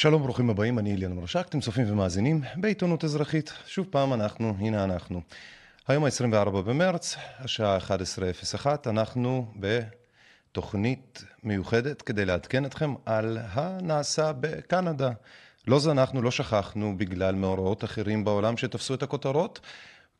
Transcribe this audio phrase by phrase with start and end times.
[0.00, 3.52] שלום, ברוכים הבאים, אני אליאן מרשק, אתם צופים ומאזינים בעיתונות אזרחית.
[3.66, 5.20] שוב פעם אנחנו, הנה אנחנו.
[5.88, 15.10] היום ה-24 במרץ, השעה 11:01, אנחנו בתוכנית מיוחדת כדי לעדכן אתכם על הנעשה בקנדה.
[15.66, 19.60] לא זנחנו, לא שכחנו בגלל מאורעות אחרים בעולם שתפסו את הכותרות,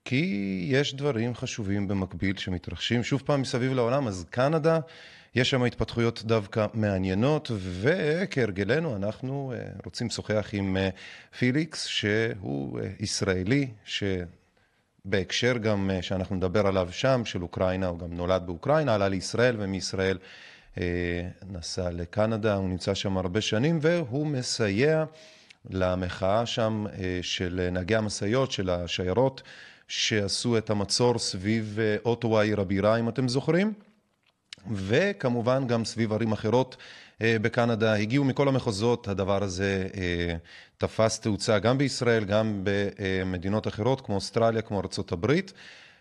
[0.05, 4.79] כי יש דברים חשובים במקביל שמתרחשים שוב פעם מסביב לעולם, אז קנדה
[5.35, 10.89] יש שם התפתחויות דווקא מעניינות, וכהרגלנו אנחנו אה, רוצים לשוחח עם אה,
[11.39, 18.43] פיליקס, שהוא אה, ישראלי, שבהקשר גם שאנחנו נדבר עליו שם, של אוקראינה, הוא גם נולד
[18.47, 20.19] באוקראינה, עלה לישראל, ומישראל
[21.51, 25.05] נסע לקנדה, הוא נמצא שם הרבה שנים, והוא מסייע
[25.71, 26.87] למחאה שם
[27.23, 29.43] של נהגי המשאיות, של השיירות,
[29.89, 33.73] שעשו את המצור סביב אוטווה, עיר הבירה, אם אתם זוכרים.
[34.73, 36.77] וכמובן גם סביב ערים אחרות
[37.23, 37.95] אה, בקנדה.
[37.95, 40.35] הגיעו מכל המחוזות, הדבר הזה אה,
[40.79, 45.35] תפס תאוצה גם בישראל, גם במדינות אחרות כמו אוסטרליה, כמו ארה"ב,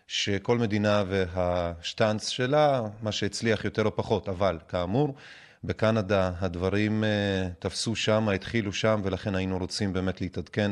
[0.07, 5.15] שכל מדינה והשטאנץ שלה, מה שהצליח יותר או פחות, אבל כאמור,
[5.63, 7.09] בקנדה הדברים אה,
[7.59, 10.71] תפסו שם, התחילו שם, ולכן היינו רוצים באמת להתעדכן.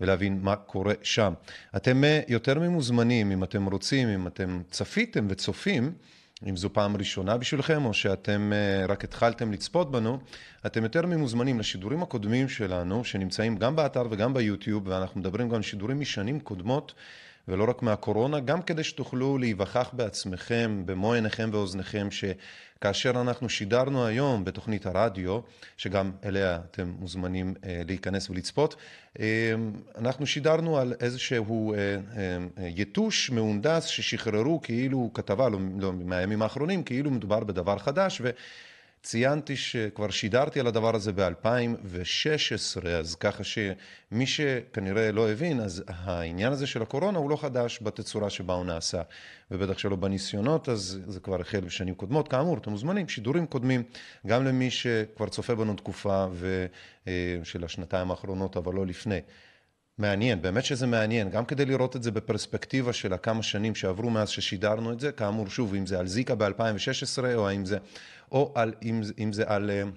[0.00, 1.32] ולהבין מה קורה שם.
[1.76, 5.92] אתם יותר ממוזמנים, אם אתם רוצים, אם אתם צפיתם וצופים,
[6.48, 10.18] אם זו פעם ראשונה בשבילכם, או שאתם אה, רק התחלתם לצפות בנו,
[10.66, 15.62] אתם יותר ממוזמנים לשידורים הקודמים שלנו, שנמצאים גם באתר וגם ביוטיוב, ואנחנו מדברים גם על
[15.62, 16.94] שידורים משנים קודמות.
[17.50, 24.44] ולא רק מהקורונה, גם כדי שתוכלו להיווכח בעצמכם, במו עיניכם ואוזניכם, שכאשר אנחנו שידרנו היום
[24.44, 25.40] בתוכנית הרדיו,
[25.76, 28.76] שגם אליה אתם מוזמנים אה, להיכנס ולצפות,
[29.20, 29.54] אה,
[29.98, 31.78] אנחנו שידרנו על איזשהו אה,
[32.68, 38.30] יתוש מהונדס ששחררו כאילו כתבה, לא, לא מהימים האחרונים, כאילו מדובר בדבר חדש, ו...
[39.02, 46.52] ציינתי שכבר שידרתי על הדבר הזה ב-2016, אז ככה שמי שכנראה לא הבין, אז העניין
[46.52, 49.02] הזה של הקורונה הוא לא חדש בתצורה שבה הוא נעשה,
[49.50, 52.28] ובטח שלא בניסיונות, אז זה כבר החל בשנים קודמות.
[52.28, 53.82] כאמור, אתם מוזמנים, שידורים קודמים,
[54.26, 56.66] גם למי שכבר צופה בנו תקופה ו...
[57.08, 59.20] אה, של השנתיים האחרונות, אבל לא לפני.
[60.00, 64.28] מעניין, באמת שזה מעניין, גם כדי לראות את זה בפרספקטיבה של הכמה שנים שעברו מאז
[64.28, 67.78] ששידרנו את זה, כאמור, שוב, אם זה על זיקה ב-2016, או האם זה,
[68.32, 69.88] או על, אם, אם זה על uh,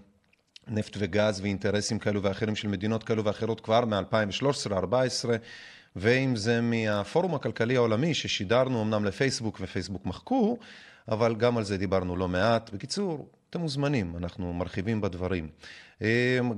[0.68, 5.30] נפט וגז ואינטרסים כאלו ואחרים של מדינות כאלו ואחרות כבר מ-2013-2014,
[5.96, 10.58] ואם זה מהפורום הכלכלי העולמי ששידרנו אמנם לפייסבוק ופייסבוק מחקו,
[11.08, 12.70] אבל גם על זה דיברנו לא מעט.
[12.74, 15.50] בקיצור, אתם מוזמנים, אנחנו מרחיבים בדברים.
[16.02, 16.08] אמ,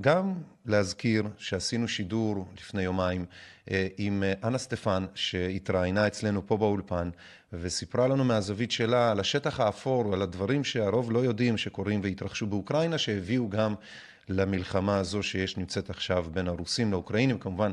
[0.02, 0.34] גם
[0.66, 3.26] להזכיר שעשינו שידור לפני יומיים
[3.72, 7.10] אה, עם אה, אנה סטפן, שהתראיינה אצלנו פה באולפן,
[7.54, 12.98] וסיפרה לנו מהזווית שלה על השטח האפור, על הדברים שהרוב לא יודעים שקורים והתרחשו באוקראינה,
[12.98, 13.76] שהביאו גם
[14.30, 17.72] למלחמה הזו שיש נמצאת עכשיו בין הרוסים לאוקראינים, כמובן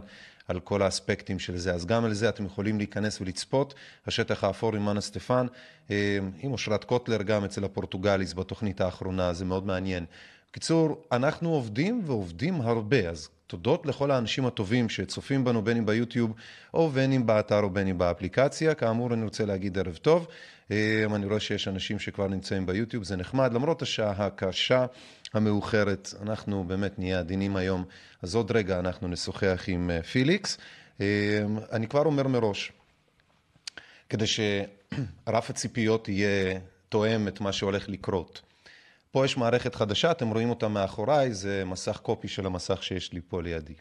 [0.48, 1.74] על כל האספקטים של זה.
[1.74, 3.74] אז גם על זה אתם יכולים להיכנס ולצפות.
[4.06, 5.46] השטח האפור עם אנה סטפן,
[5.90, 10.04] אה, עם אושרת קוטלר גם אצל הפורטוגליס בתוכנית האחרונה, זה מאוד מעניין.
[10.50, 16.32] בקיצור, אנחנו עובדים ועובדים הרבה, אז תודות לכל האנשים הטובים שצופים בנו בין אם ביוטיוב
[16.74, 18.74] או בין אם באתר או בין אם באפליקציה.
[18.74, 20.26] כאמור, אני רוצה להגיד ערב טוב.
[20.70, 24.86] אה, אני רואה שיש אנשים שכבר נמצאים ביוטיוב, זה נחמד, למרות השעה הקשה
[25.34, 27.84] המאוחרת, אנחנו באמת נהיה עדינים היום,
[28.22, 30.58] אז עוד רגע אנחנו נשוחח עם אה, פיליקס.
[31.00, 32.72] אה, אני כבר אומר מראש,
[34.08, 36.58] כדי שרף הציפיות יהיה
[36.88, 38.40] תואם את מה שהולך לקרות.
[39.10, 43.20] פה יש מערכת חדשה, אתם רואים אותה מאחוריי, זה מסך קופי של המסך שיש לי
[43.28, 43.74] פה לידי.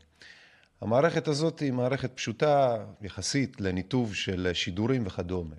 [0.82, 5.56] המערכת הזאת היא מערכת פשוטה יחסית לניתוב של שידורים וכדומה.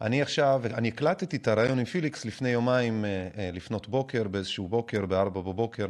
[0.00, 4.68] אני עכשיו, אני הקלטתי את הרעיון עם פיליקס לפני יומיים אה, אה, לפנות בוקר, באיזשהו
[4.68, 5.86] בוקר, בארבע בבוקר,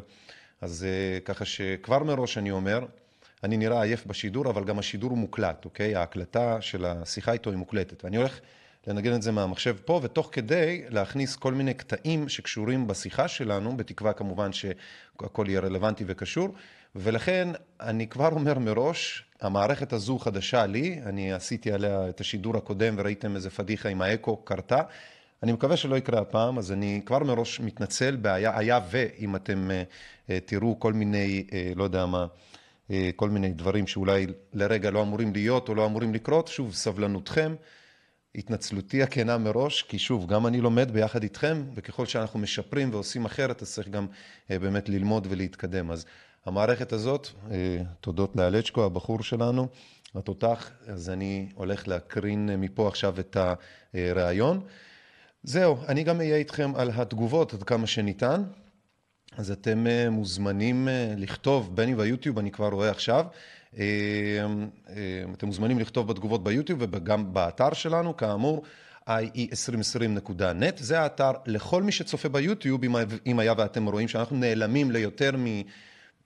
[0.61, 2.87] אז אה, ככה שכבר מראש אני אומר,
[3.45, 5.97] אני נראה עייף בשידור, אבל גם השידור הוא מוקלט, אוקיי?
[5.97, 8.05] ההקלטה של השיחה איתו היא מוקלטת.
[8.05, 8.41] ואני הולך
[8.87, 14.13] לנגן את זה מהמחשב פה, ותוך כדי להכניס כל מיני קטעים שקשורים בשיחה שלנו, בתקווה
[14.13, 16.49] כמובן שהכל יהיה רלוונטי וקשור,
[16.95, 17.49] ולכן
[17.81, 23.37] אני כבר אומר מראש, המערכת הזו חדשה לי, אני עשיתי עליה את השידור הקודם וראיתם
[23.37, 24.81] איזה פדיחה עם האקו קרתה.
[25.43, 29.71] אני מקווה שלא יקרה הפעם, אז אני כבר מראש מתנצל, בעיה, היה ואם אתם
[30.29, 32.27] uh, תראו כל מיני, uh, לא יודע מה,
[33.17, 37.55] כל מיני דברים שאולי לרגע לא אמורים להיות או לא אמורים לקרות, שוב, סבלנותכם.
[38.35, 43.63] התנצלותי הכנה מראש, כי שוב, גם אני לומד ביחד איתכם, וככל שאנחנו משפרים ועושים אחרת,
[43.63, 44.07] אז צריך גם
[44.51, 45.91] באמת ללמוד ולהתקדם.
[45.91, 46.05] אז
[46.47, 47.53] המערכת הזאת, uh,
[48.01, 49.69] תודות לאלצ'קו, הבחור שלנו,
[50.15, 53.37] התותח, אז אני הולך להקרין מפה עכשיו את
[53.95, 54.61] הראיון.
[55.43, 58.43] זהו, אני גם אהיה איתכם על התגובות עד כמה שניתן.
[59.37, 63.27] אז אתם מוזמנים לכתוב, בין אם ביוטיוב, אני כבר רואה עכשיו,
[65.33, 68.63] אתם מוזמנים לכתוב בתגובות ביוטיוב וגם באתר שלנו, כאמור,
[69.09, 72.81] ie2020.net, זה האתר לכל מי שצופה ביוטיוב,
[73.27, 75.31] אם היה ואתם רואים שאנחנו נעלמים ליותר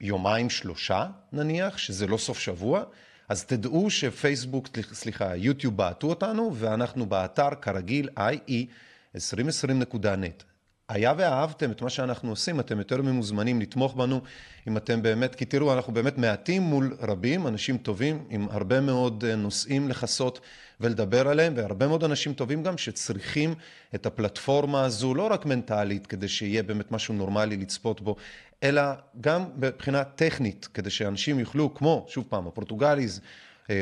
[0.01, 2.83] מיומיים שלושה נניח, שזה לא סוף שבוע,
[3.29, 10.45] אז תדעו שפייסבוק, סליחה, יוטיוב בעטו אותנו, ואנחנו באתר כרגיל ie2020.net.
[10.89, 14.21] היה ואהבתם את מה שאנחנו עושים, אתם יותר ממוזמנים לתמוך בנו,
[14.69, 19.25] אם אתם באמת, כי תראו, אנחנו באמת מעטים מול רבים, אנשים טובים, עם הרבה מאוד
[19.25, 20.41] נושאים לכסות
[20.81, 23.55] ולדבר עליהם, והרבה מאוד אנשים טובים גם שצריכים
[23.95, 28.17] את הפלטפורמה הזו, לא רק מנטלית, כדי שיהיה באמת משהו נורמלי לצפות בו,
[28.63, 28.83] אלא
[29.21, 33.21] גם מבחינה טכנית, כדי שאנשים יוכלו, כמו, שוב פעם, הפורטוגליז,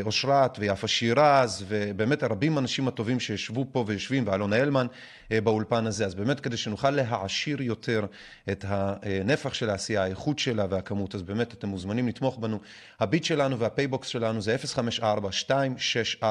[0.02, 4.86] אושרת ויפה שירז, ובאמת הרבים האנשים הטובים שישבו פה ויושבים, ואלון הלמן
[5.30, 8.06] באולפן הזה, אז באמת כדי שנוכל להעשיר יותר
[8.50, 12.58] את הנפח של העשייה, האיכות שלה והכמות, אז באמת אתם מוזמנים לתמוך בנו.
[13.00, 14.56] הביט שלנו והפייבוקס שלנו זה
[15.00, 16.22] 054-264-9690,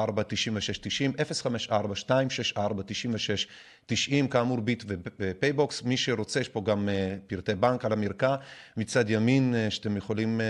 [3.88, 4.84] 054-264-9690, כאמור ביט
[5.20, 5.82] ופייבוקס.
[5.82, 6.88] מי שרוצה, יש פה גם
[7.26, 8.36] פרטי בנק על המרקע
[8.76, 10.40] מצד ימין, שאתם יכולים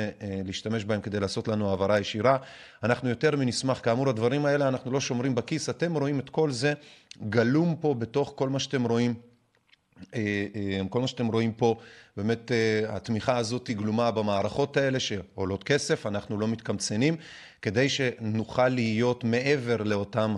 [0.45, 2.37] להשתמש בהם כדי לעשות לנו העברה ישירה.
[2.83, 6.73] אנחנו יותר מנשמח, כאמור הדברים האלה אנחנו לא שומרים בכיס, אתם רואים את כל זה
[7.23, 9.15] גלום פה בתוך כל מה שאתם רואים.
[10.91, 11.77] כל מה שאתם רואים פה,
[12.17, 12.53] באמת
[12.89, 17.17] התמיכה הזאת היא גלומה במערכות האלה שעולות כסף, אנחנו לא מתקמצנים,
[17.63, 20.37] כדי שנוכל להיות מעבר לאותם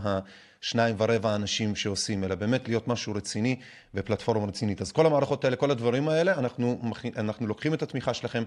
[0.63, 3.57] השניים ורבע אנשים שעושים, אלא באמת להיות משהו רציני
[3.95, 4.81] ופלטפורמה רצינית.
[4.81, 6.83] אז כל המערכות האלה, כל הדברים האלה, אנחנו,
[7.17, 8.43] אנחנו לוקחים את התמיכה שלכם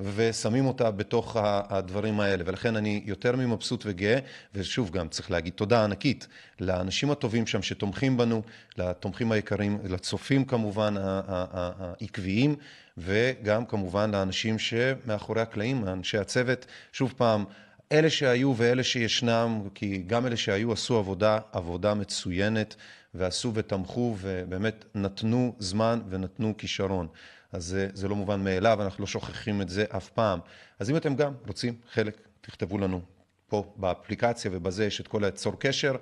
[0.00, 4.18] ושמים אותה בתוך הדברים האלה, ולכן אני יותר ממבסוט וגאה,
[4.54, 6.26] ושוב גם צריך להגיד תודה ענקית
[6.60, 8.42] לאנשים הטובים שם שתומכים בנו,
[8.78, 12.56] לתומכים היקרים, לצופים כמובן העקביים,
[12.98, 17.44] וגם כמובן לאנשים שמאחורי הקלעים, אנשי הצוות, שוב פעם,
[17.92, 22.76] אלה שהיו ואלה שישנם, כי גם אלה שהיו עשו עבודה, עבודה מצוינת,
[23.14, 27.08] ועשו ותמכו ובאמת נתנו זמן ונתנו כישרון.
[27.52, 30.40] אז זה, זה לא מובן מאליו, אנחנו לא שוכחים את זה אף פעם.
[30.78, 33.00] אז אם אתם גם רוצים חלק, תכתבו לנו
[33.48, 35.96] פה באפליקציה ובזה יש את כל היצור קשר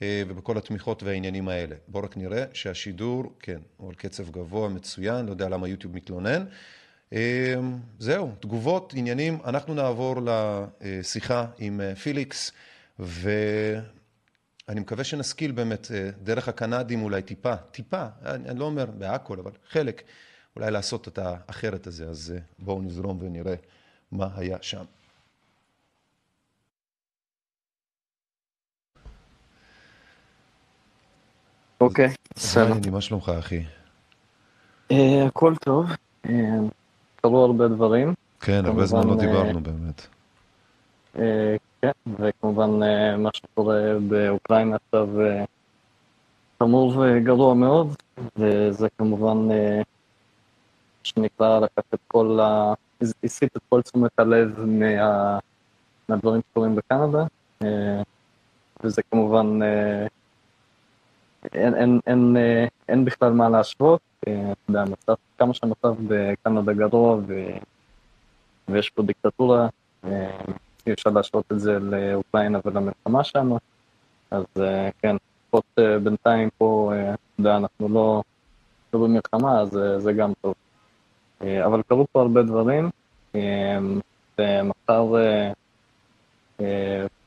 [0.00, 1.76] ובכל התמיכות והעניינים האלה.
[1.88, 6.44] בואו רק נראה שהשידור, כן, הוא על קצב גבוה, מצוין, לא יודע למה יוטיוב מתלונן.
[7.98, 10.16] זהו, תגובות, עניינים, אנחנו נעבור
[10.80, 12.52] לשיחה עם פיליקס,
[12.98, 15.86] ואני מקווה שנשכיל באמת
[16.22, 20.02] דרך הקנדים אולי טיפה, טיפה, אני לא אומר בהכל, אבל חלק,
[20.56, 23.54] אולי לעשות את האחרת הזה, אז בואו נזרום ונראה
[24.12, 24.84] מה היה שם.
[31.80, 32.90] אוקיי, בסדר.
[32.90, 33.64] מה שלומך אחי?
[35.26, 35.86] הכל טוב.
[37.24, 38.14] קרו הרבה דברים.
[38.40, 40.06] כן, הרבה זמן לא דיברנו באמת.
[41.82, 42.70] כן, וכמובן
[43.18, 45.08] מה שקורה באוקראינה עכשיו
[46.58, 47.96] חמור וגרוע מאוד,
[48.36, 49.48] וזה כמובן,
[51.04, 52.74] שנקרא לקח את כל ה...
[53.24, 55.38] הסיט את כל תשומת הלב מה...
[56.08, 57.24] מהדברים שקורים בקנדה,
[58.84, 59.58] וזה כמובן,
[61.52, 62.36] אין, אין, אין,
[62.88, 64.30] אין בכלל מה להשוות, אתה
[64.68, 67.34] יודע, המצב, כמה שהמצב בקנדה גרוע ו...
[68.68, 69.68] ויש פה דיקטטורה,
[70.86, 73.58] אי אפשר להשוות את זה לאוקראינה ולמלחמה שלנו,
[74.30, 74.44] אז
[74.98, 78.22] כן, לפחות בינתיים פה, אתה יודע, אנחנו לא,
[78.92, 80.54] לא במלחמה, אז זה גם טוב.
[81.40, 82.90] אבל קרו פה הרבה דברים,
[84.38, 85.14] ומחר,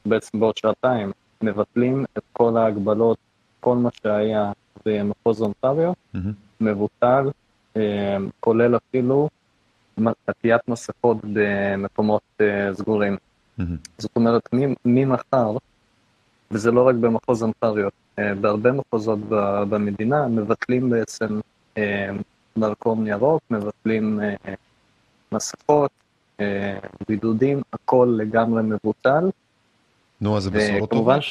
[0.06, 3.18] בעצם בעוד שעתיים, מבטלים את כל ההגבלות,
[3.68, 4.52] כל מה שהיה
[4.86, 6.20] במחוז אונטריו, mm-hmm.
[6.62, 7.30] מבוטל,
[8.40, 9.30] כולל אפילו
[10.28, 12.42] עטיית מסכות במקומות
[12.74, 13.18] סגורים.
[13.18, 13.64] Mm-hmm.
[13.98, 14.50] זאת אומרת,
[14.86, 15.52] ממחר,
[16.52, 19.20] וזה לא רק במחוז אונטריו, בהרבה מחוזות
[19.70, 21.40] במדינה מבטלים בעצם
[22.58, 24.20] דרכון ירוק, מבטלים
[25.32, 25.92] מסכות,
[27.10, 29.30] בידודים, הכל לגמרי מבוטל.
[30.22, 31.24] נו, אז זה בשורות טובות?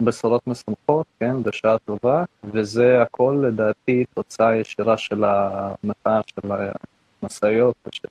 [0.00, 6.52] בשורות משמחות, כן, בשעה טובה, וזה הכל לדעתי תוצאה ישירה של המחאה של
[7.22, 8.08] המשאיות ושל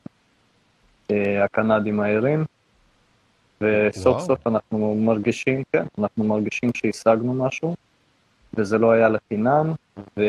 [1.43, 2.45] הקנדים הערים,
[3.61, 4.25] וסוף וואו.
[4.25, 7.75] סוף אנחנו מרגישים, כן, אנחנו מרגישים שהשגנו משהו,
[8.53, 9.73] וזה לא היה לחינם,
[10.17, 10.23] ו...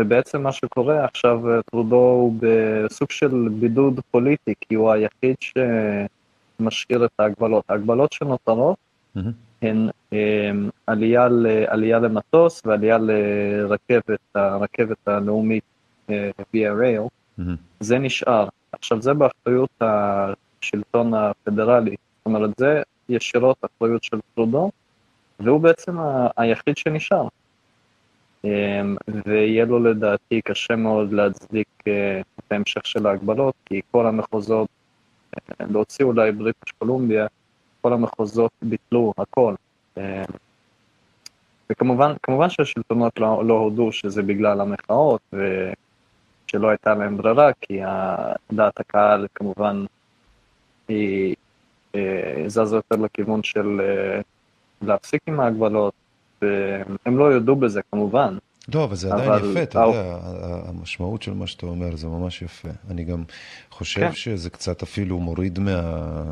[0.00, 7.10] ובעצם מה שקורה עכשיו, טרודו הוא בסוג של בידוד פוליטי, כי הוא היחיד שמשאיר את
[7.18, 7.64] ההגבלות.
[7.68, 8.76] ההגבלות שנותרות,
[9.16, 9.20] mm-hmm.
[9.66, 9.88] הן
[10.86, 11.28] עלייה,
[11.66, 15.64] עלייה למטוס ועלייה לרכבת, הרכבת הלאומית
[16.54, 17.02] ויה רייל,
[17.80, 18.48] זה נשאר.
[18.72, 24.70] עכשיו זה באחריות השלטון הפדרלי, זאת אומרת זה ישירות אחריות של טרודו,
[25.40, 25.96] והוא בעצם
[26.36, 27.28] היחיד שנשאר.
[28.44, 34.68] אמ, ויהיה לו לדעתי קשה מאוד להצדיק אה, את ההמשך של ההגבלות, כי כל המחוזות,
[35.36, 37.26] אה, להוציא אולי בריטיש קולומביה,
[37.86, 39.54] כל המחוזות ביטלו הכל.
[39.96, 40.02] אמ,
[41.70, 47.80] וכמובן כמובן שהשלטונות לא, לא הודו שזה בגלל המחאות ושלא הייתה להם ברירה, כי
[48.52, 49.84] דעת הקהל כמובן
[50.88, 51.34] היא
[51.94, 53.80] אה, זזה יותר לכיוון של
[54.82, 55.94] להפסיק עם ההגבלות,
[56.42, 58.36] והם לא יודו בזה כמובן.
[58.74, 59.50] לא, אבל זה עדיין אבל...
[59.50, 60.18] יפה, אתה אה, יודע,
[60.68, 62.68] המשמעות של מה שאתה אומר זה ממש יפה.
[62.90, 63.24] אני גם
[63.70, 64.12] חושב כן.
[64.12, 66.22] שזה קצת אפילו מוריד מה...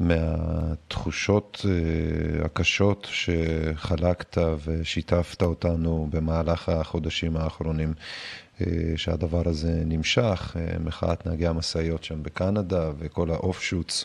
[0.00, 7.94] מהתחושות uh, הקשות שחלקת ושיתפת אותנו במהלך החודשים האחרונים,
[8.58, 8.64] uh,
[8.96, 14.04] שהדבר הזה נמשך, uh, מחאת נהגי המשאיות שם בקנדה וכל האוף-שוטס.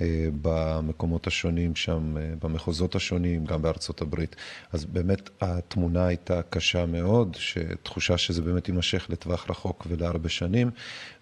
[0.00, 4.36] אה, במקומות השונים שם, אה, במחוזות השונים, גם בארצות הברית.
[4.72, 7.36] אז באמת התמונה הייתה קשה מאוד,
[7.82, 10.70] תחושה שזה באמת יימשך לטווח רחוק ולהרבה שנים,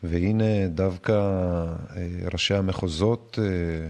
[0.03, 3.39] והנה דווקא אה, ראשי המחוזות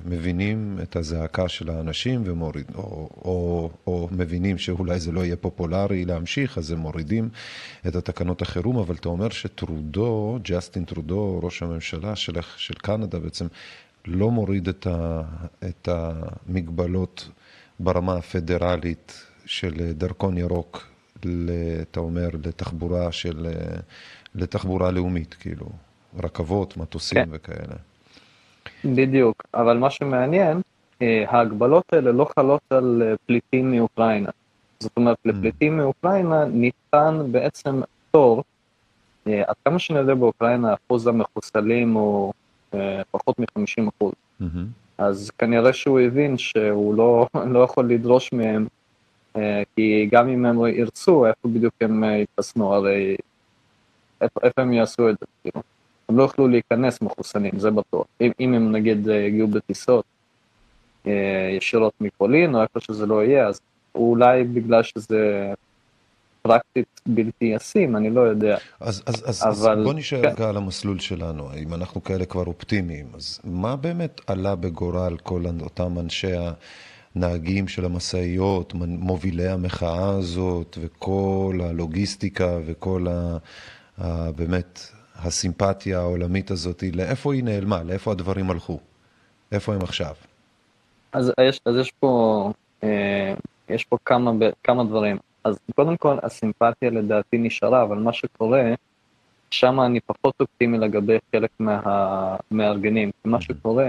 [0.05, 6.05] מבינים את הזעקה של האנשים ומוריד, או, או, או מבינים שאולי זה לא יהיה פופולרי
[6.05, 7.29] להמשיך, אז הם מורידים
[7.87, 13.47] את התקנות החירום, אבל אתה אומר שטרודו, ג'סטין טרודו, ראש הממשלה של, של קנדה בעצם,
[14.07, 15.23] לא מוריד את, ה,
[15.69, 17.29] את המגבלות
[17.81, 20.87] ברמה הפדרלית של דרכון ירוק,
[21.83, 23.47] אתה אומר, לתחבורה של,
[24.35, 25.67] לתחבורה לאומית, כאילו,
[26.23, 27.29] רכבות, מטוסים כן.
[27.33, 27.77] וכאלה.
[28.85, 30.61] בדיוק, אבל מה שמעניין,
[31.03, 34.31] אה, ההגבלות האלה לא חלות על אה, פליטים מאוקראינה.
[34.81, 35.29] זאת אומרת, mm.
[35.29, 38.45] לפליטים מאוקראינה ניתן בעצם פטור,
[39.27, 42.33] אה, עד כמה שאני יודע באוקראינה אחוז המחוסלים הוא
[43.11, 44.13] פחות מ-50 אחוז.
[44.41, 44.45] Mm-hmm.
[44.99, 48.67] אז כנראה שהוא הבין שהוא לא, לא יכול לדרוש מהם,
[49.37, 53.17] אה, כי גם אם הם ירצו, איפה בדיוק הם אה, יתחסנו, הרי
[54.21, 55.63] איפה, איפה הם יעשו את זה, כאילו.
[56.09, 58.07] הם לא יוכלו להיכנס מחוסנים, זה בטוח.
[58.21, 60.05] אם, אם הם נגיד יגיעו בטיסות
[61.57, 63.61] ישירות מפולין, או איפה שזה לא יהיה, אז
[63.95, 65.53] אולי בגלל שזה
[66.47, 68.57] פרקטית בלתי ישים, אני לא יודע.
[68.81, 69.79] אז, אז, אז, אבל...
[69.79, 70.29] אז בוא נשאר כן.
[70.29, 75.43] רגע על המסלול שלנו, אם אנחנו כאלה כבר אופטימיים, אז מה באמת עלה בגורל כל
[75.61, 76.33] אותם אנשי
[77.15, 83.37] הנהגים של המשאיות, מובילי המחאה הזאת, וכל הלוגיסטיקה וכל ה...
[83.99, 84.33] ה...
[84.33, 84.81] באמת
[85.19, 87.83] הסימפתיה העולמית הזאת, לאיפה היא נעלמה?
[87.83, 88.79] לאיפה הדברים הלכו?
[89.53, 90.15] איפה הם עכשיו?
[91.13, 92.53] אז יש, אז יש פה,
[92.85, 93.35] אה,
[93.69, 94.31] יש פה כמה,
[94.65, 95.17] כמה דברים.
[95.47, 98.63] אז קודם כל הסימפתיה לדעתי נשארה, אבל מה שקורה,
[99.51, 103.11] שם אני פחות אופטימי לגבי חלק מהמארגנים.
[103.25, 103.89] מה שקורה,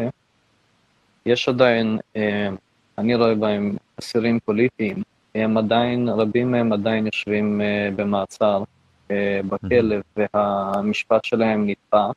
[1.25, 2.49] יש עדיין, אה,
[2.97, 5.03] אני רואה בהם אסירים פוליטיים,
[5.35, 8.63] הם עדיין, רבים מהם עדיין יושבים אה, במעצר
[9.11, 12.09] אה, בכלא, והמשפט שלהם נדחה,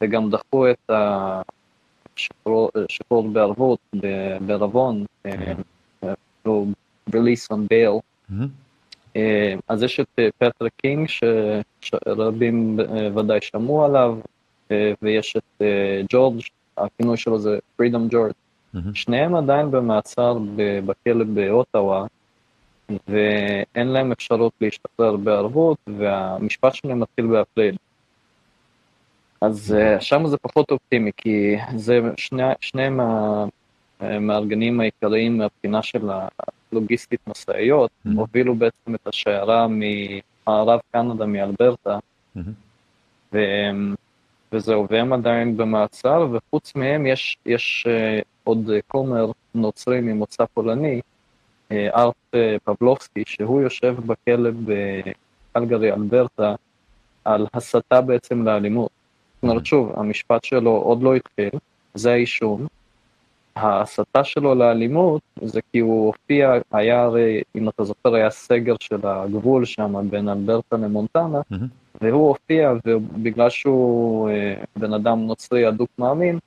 [0.00, 0.90] וגם דחו את
[2.16, 3.78] השחרור בערבות,
[4.46, 5.04] בערבון,
[7.10, 8.00] release on bail,
[9.68, 11.08] אז יש את אה, פטריק קינג,
[11.80, 14.18] שרבים אה, ודאי שמעו עליו,
[15.02, 15.62] ויש את
[16.08, 16.40] ג'ורג',
[16.76, 18.32] הכינוי שלו זה פרידום ג'ורג'.
[18.94, 22.06] שניהם עדיין במעצר בכלא באוטאווה,
[23.08, 27.76] ואין להם אפשרות להשתחרר בערבות, והמשפט שלהם מתחיל באפריל.
[29.40, 33.00] אז שם זה פחות אופטימי, כי זה שני, שניהם
[34.00, 36.10] המארגנים העיקריים מהבחינה של
[36.72, 38.10] לוגיסטית משאיות, mm-hmm.
[38.16, 41.98] הובילו בעצם את השיירה ממערב קנדה, מאלברטה,
[42.36, 42.40] mm-hmm.
[43.32, 43.38] ו...
[44.52, 51.00] וזהו, והם עדיין במעצר, וחוץ מהם יש, יש uh, עוד כומר נוצרי ממוצא פולני,
[51.68, 56.54] uh, ארט uh, פבלובסקי, שהוא יושב בכלא בקלגרי, אלברטה,
[57.24, 58.90] על הסתה בעצם לאלימות.
[59.34, 61.50] זאת אומרת, שוב, המשפט שלו עוד לא התחיל,
[61.94, 62.66] זה האישום,
[63.58, 69.00] ההסתה שלו לאלימות זה כי הוא הופיע, היה הרי, אם אתה זוכר, היה סגר של
[69.02, 71.56] הגבול שם בין אלברטה למונטנה, mm-hmm.
[72.00, 76.38] והוא הופיע, ובגלל שהוא אה, בן אדם נוצרי אדוק מאמין,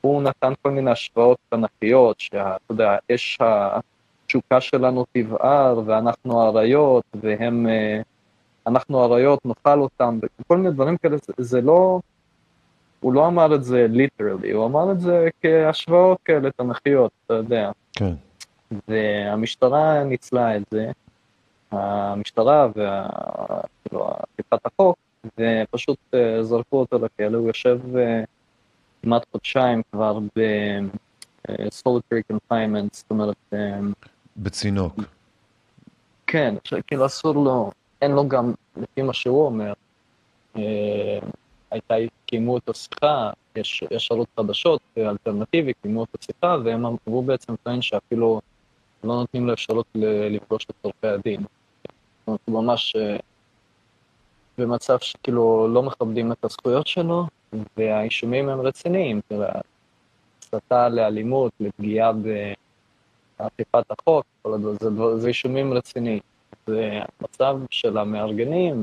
[0.00, 7.66] הוא נתן כל מיני השוואות תנכיות, שאתה יודע, אש התשוקה שלנו תבער, ואנחנו אריות, והם,
[7.66, 8.00] אה,
[8.66, 12.00] אנחנו אריות, נאכל אותם, וכל מיני דברים כאלה, זה, זה לא...
[13.00, 17.70] הוא לא אמר את זה ליטרלי, הוא אמר את זה כהשוואות כאלה תנכיות, אתה יודע.
[17.92, 18.14] כן.
[18.88, 20.90] והמשטרה ניצלה את זה,
[21.72, 24.96] המשטרה ואפילו אכיפת החוק
[25.38, 27.80] ופשוט אה, זרקו אותו לכלא, הוא יושב
[29.02, 33.54] כמעט חודשיים כבר ב-solitary confinement, זאת אומרת...
[34.36, 35.00] בצינוק.
[36.26, 36.54] כן,
[36.86, 37.70] כאילו אסור לו,
[38.02, 39.72] אין לו גם, לפי מה שהוא אומר,
[41.70, 41.94] הייתה,
[42.26, 47.82] קיימו אותו שיחה, יש, יש ערוץ חדשות אלטרנטיבי, קיימו אותו שיחה, והם אמרו בעצם טוען
[47.82, 48.40] שאפילו
[49.04, 49.86] לא נותנים לו אפשרות
[50.30, 51.40] לפגוש את עורכי הדין.
[51.40, 53.16] זאת אומרת, ממש אה,
[54.58, 57.26] במצב שכאילו לא מכבדים את הזכויות שלו,
[57.76, 59.60] והאישומים הם רציניים, תראה,
[60.42, 62.12] הסתה לאלימות, לפגיעה
[63.38, 66.20] באכיפת החוק, כל הדבר, זה, זה אישומים רציניים.
[66.68, 68.82] והמצב של המארגנים,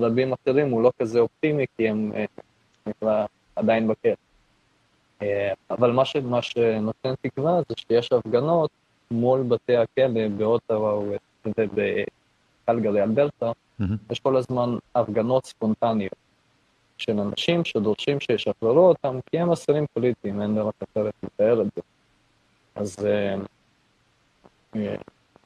[0.00, 2.24] רבים אחרים, הוא לא כזה אופטימי, כי הם אה,
[2.86, 4.18] נקרא עדיין בכיף.
[5.22, 8.70] אה, אבל מה, ש, מה שנותן תקווה זה שיש הפגנות
[9.10, 10.98] מול בתי הכלא באוטווה
[11.46, 13.84] ובקלגרי אלברטה, mm-hmm.
[14.10, 16.14] יש כל הזמן הפגנות ספונטניות
[16.98, 21.82] של אנשים שדורשים שישחררו אותם, כי הם אסירים פוליטיים, אין דרך אחרת לתאר את זה.
[22.74, 22.96] אז
[24.74, 24.78] uh,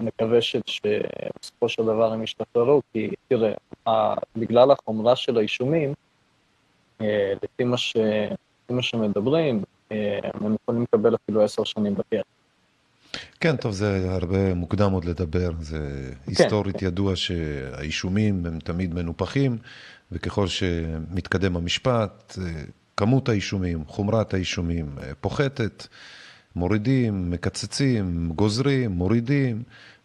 [0.02, 3.52] נקווה שבסופו של דבר הם ישתחררו, כי תראה,
[4.36, 5.94] בגלל החומרה של האישומים,
[7.00, 7.04] uh,
[7.42, 9.94] לפי מה, ש, לפי מה שמדברים, uh,
[10.34, 12.20] הם יכולים לקבל אפילו עשר שנים בכלא.
[13.40, 15.50] כן, טוב, זה הרבה מוקדם עוד לדבר.
[15.60, 16.30] זה כן.
[16.30, 19.58] היסטורית ידוע שהאישומים הם תמיד מנופחים,
[20.12, 22.38] וככל שמתקדם המשפט,
[22.96, 24.86] כמות האישומים, חומרת האישומים
[25.20, 25.86] פוחתת,
[26.56, 29.62] מורידים, מקצצים, גוזרים, מורידים,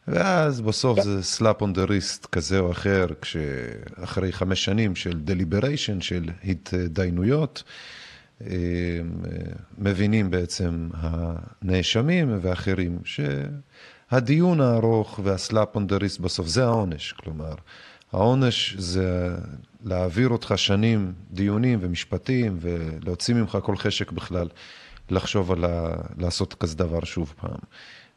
[0.08, 6.02] ואז בסוף זה slap on the wrist כזה או אחר, כשאחרי חמש שנים של deliberation,
[6.02, 7.64] של התדיינויות,
[9.78, 17.54] מבינים בעצם הנאשמים ואחרים שהדיון הארוך והסלאפ אונדריסט בסוף זה העונש, כלומר
[18.12, 19.36] העונש זה
[19.84, 24.48] להעביר אותך שנים דיונים ומשפטים ולהוציא ממך כל חשק בכלל
[25.12, 25.96] לחשוב על ה...
[26.18, 27.60] לעשות כזה דבר שוב פעם.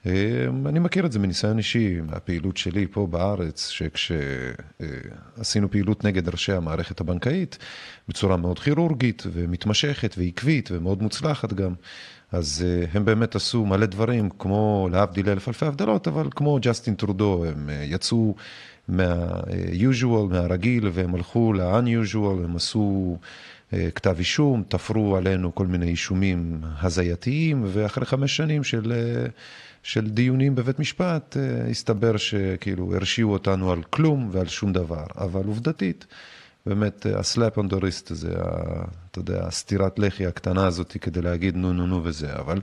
[0.06, 6.28] אמ, אני מכיר את זה מניסיון אישי, מהפעילות שלי פה בארץ, שכשעשינו אה, פעילות נגד
[6.28, 7.58] ראשי המערכת הבנקאית,
[8.08, 11.74] בצורה מאוד כירורגית ומתמשכת ועקבית ומאוד מוצלחת גם,
[12.32, 16.94] אז אה, הם באמת עשו מלא דברים, כמו להבדיל אלף אלפי הבדלות, אבל כמו ג'סטין
[16.94, 18.34] טרודו, הם אה, יצאו
[18.88, 23.18] מה-usual, מהרגיל, והם הלכו ל-unusual, הם עשו...
[23.94, 28.92] כתב אישום, תפרו עלינו כל מיני אישומים הזייתיים, ואחרי חמש שנים של
[29.82, 35.44] של דיונים בבית משפט, אה, הסתבר שכאילו הרשיעו אותנו על כלום ועל שום דבר, אבל
[35.46, 36.06] עובדתית,
[36.66, 38.32] באמת הסלאפ און דוריסט זה,
[39.10, 42.60] אתה יודע, הסטירת לחי הקטנה הזאת כדי להגיד נו נו נו וזה, אבל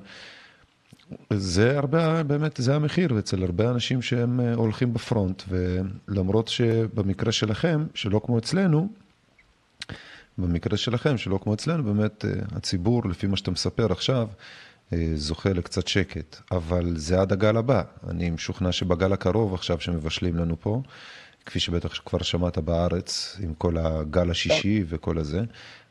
[1.33, 7.85] זה הרבה, באמת, זה המחיר אצל הרבה אנשים שהם אה, הולכים בפרונט, ולמרות שבמקרה שלכם,
[7.93, 8.89] שלא כמו אצלנו,
[10.37, 14.27] במקרה שלכם, שלא כמו אצלנו, באמת אה, הציבור, לפי מה שאתה מספר עכשיו,
[14.93, 17.83] אה, זוכה לקצת שקט, אבל זה עד הגל הבא.
[18.09, 20.81] אני משוכנע שבגל הקרוב עכשיו שמבשלים לנו פה,
[21.45, 25.41] כפי שבטח כבר שמעת בארץ, עם כל הגל השישי וכל הזה,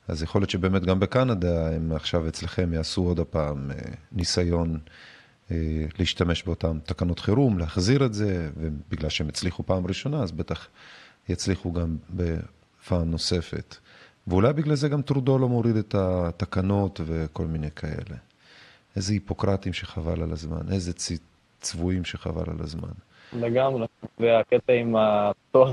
[0.09, 3.77] אז יכול להיות שבאמת גם בקנדה הם עכשיו אצלכם יעשו עוד הפעם אה,
[4.13, 4.79] ניסיון
[5.99, 10.69] להשתמש באותן תקנות חירום, להחזיר את זה, ובגלל שהם הצליחו פעם ראשונה, אז בטח
[11.29, 13.77] יצליחו גם בפעם נוספת.
[14.27, 18.17] ואולי בגלל זה גם טרודו לא מוריד את התקנות וכל מיני כאלה.
[18.97, 20.93] איזה היפוקרטים שחבל על הזמן, איזה
[21.61, 22.89] צבועים שחבל על הזמן.
[23.33, 23.87] לגמרי,
[24.19, 25.67] והקטע עם התור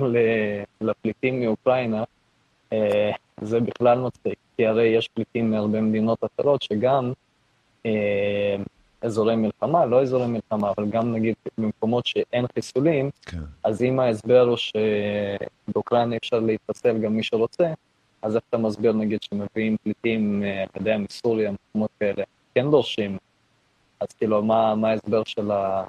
[0.81, 2.03] לפליטים מאוקראינה,
[2.73, 3.11] אה,
[3.41, 7.13] זה בכלל מצחיק, כי הרי יש פליטים מהרבה מדינות אחרות שגם
[7.85, 8.55] אה,
[9.01, 13.37] אזורי מלחמה, לא אזורי מלחמה, אבל גם נגיד במקומות שאין חיסולים, כן.
[13.63, 14.57] אז אם ההסבר הוא
[15.67, 17.73] שבאוקראינה אפשר להתפסל גם מי שרוצה,
[18.23, 22.23] אז איך אתה מסביר נגיד שמביאים פליטים, אה, אתה יודע, מסוריה, מקומות כאלה,
[22.55, 23.17] כן דורשים,
[23.99, 25.83] אז כאילו, מה, מה ההסבר של ה...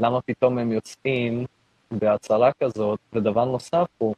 [0.00, 1.46] למה פתאום הם יוצאים
[1.90, 2.98] בהצהרה כזאת?
[3.12, 4.14] ודבר נוסף הוא,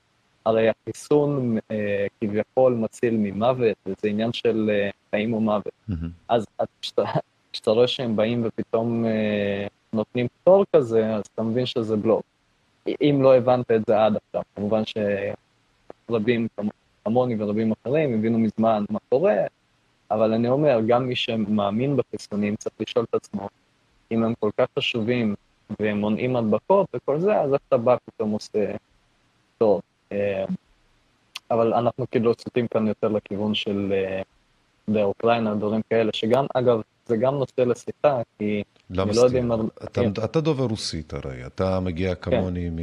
[0.47, 5.73] הרי החיסון אה, כביכול מציל ממוות, וזה עניין של אה, חיים או מוות.
[5.91, 5.93] Mm-hmm.
[6.29, 6.47] אז
[7.53, 12.23] כשאתה רואה שהם באים ופתאום אה, נותנים פטור כזה, אז אתה מבין שזה בלוק.
[12.87, 14.83] אם לא הבנת את זה עד עכשיו, כמובן
[16.09, 16.49] שרבים
[17.05, 19.37] כמוני ורבים אחרים הבינו מזמן מה קורה,
[20.11, 23.49] אבל אני אומר, גם מי שמאמין בחיסונים צריך לשאול את עצמו,
[24.11, 25.35] אם הם כל כך חשובים
[25.81, 28.77] והם מונעים הדבקות וכל זה, אז איך אתה בא פתאום עושה
[29.59, 29.81] טוב.
[30.13, 30.45] אה,
[31.51, 34.23] אבל אנחנו כאילו סוטים כאן יותר לכיוון של אה,
[34.89, 39.53] באוקראינה, דברים כאלה, שגם, אגב, זה גם נושא לשיחה, כי אני לא יודע אם...
[39.85, 42.31] אתה, אתה דובר רוסית הרי, אתה מגיע כן.
[42.31, 42.77] כמוני כן.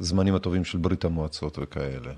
[0.00, 2.12] מהזמנים הטובים של ברית המועצות וכאלה.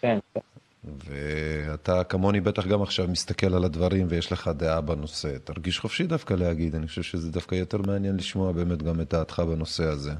[0.00, 0.40] כן, כן.
[0.84, 5.38] ואתה כמוני בטח גם עכשיו מסתכל על הדברים ויש לך דעה בנושא.
[5.44, 9.40] תרגיש חופשי דווקא להגיד, אני חושב שזה דווקא יותר מעניין לשמוע באמת גם את דעתך
[9.40, 10.12] בנושא הזה.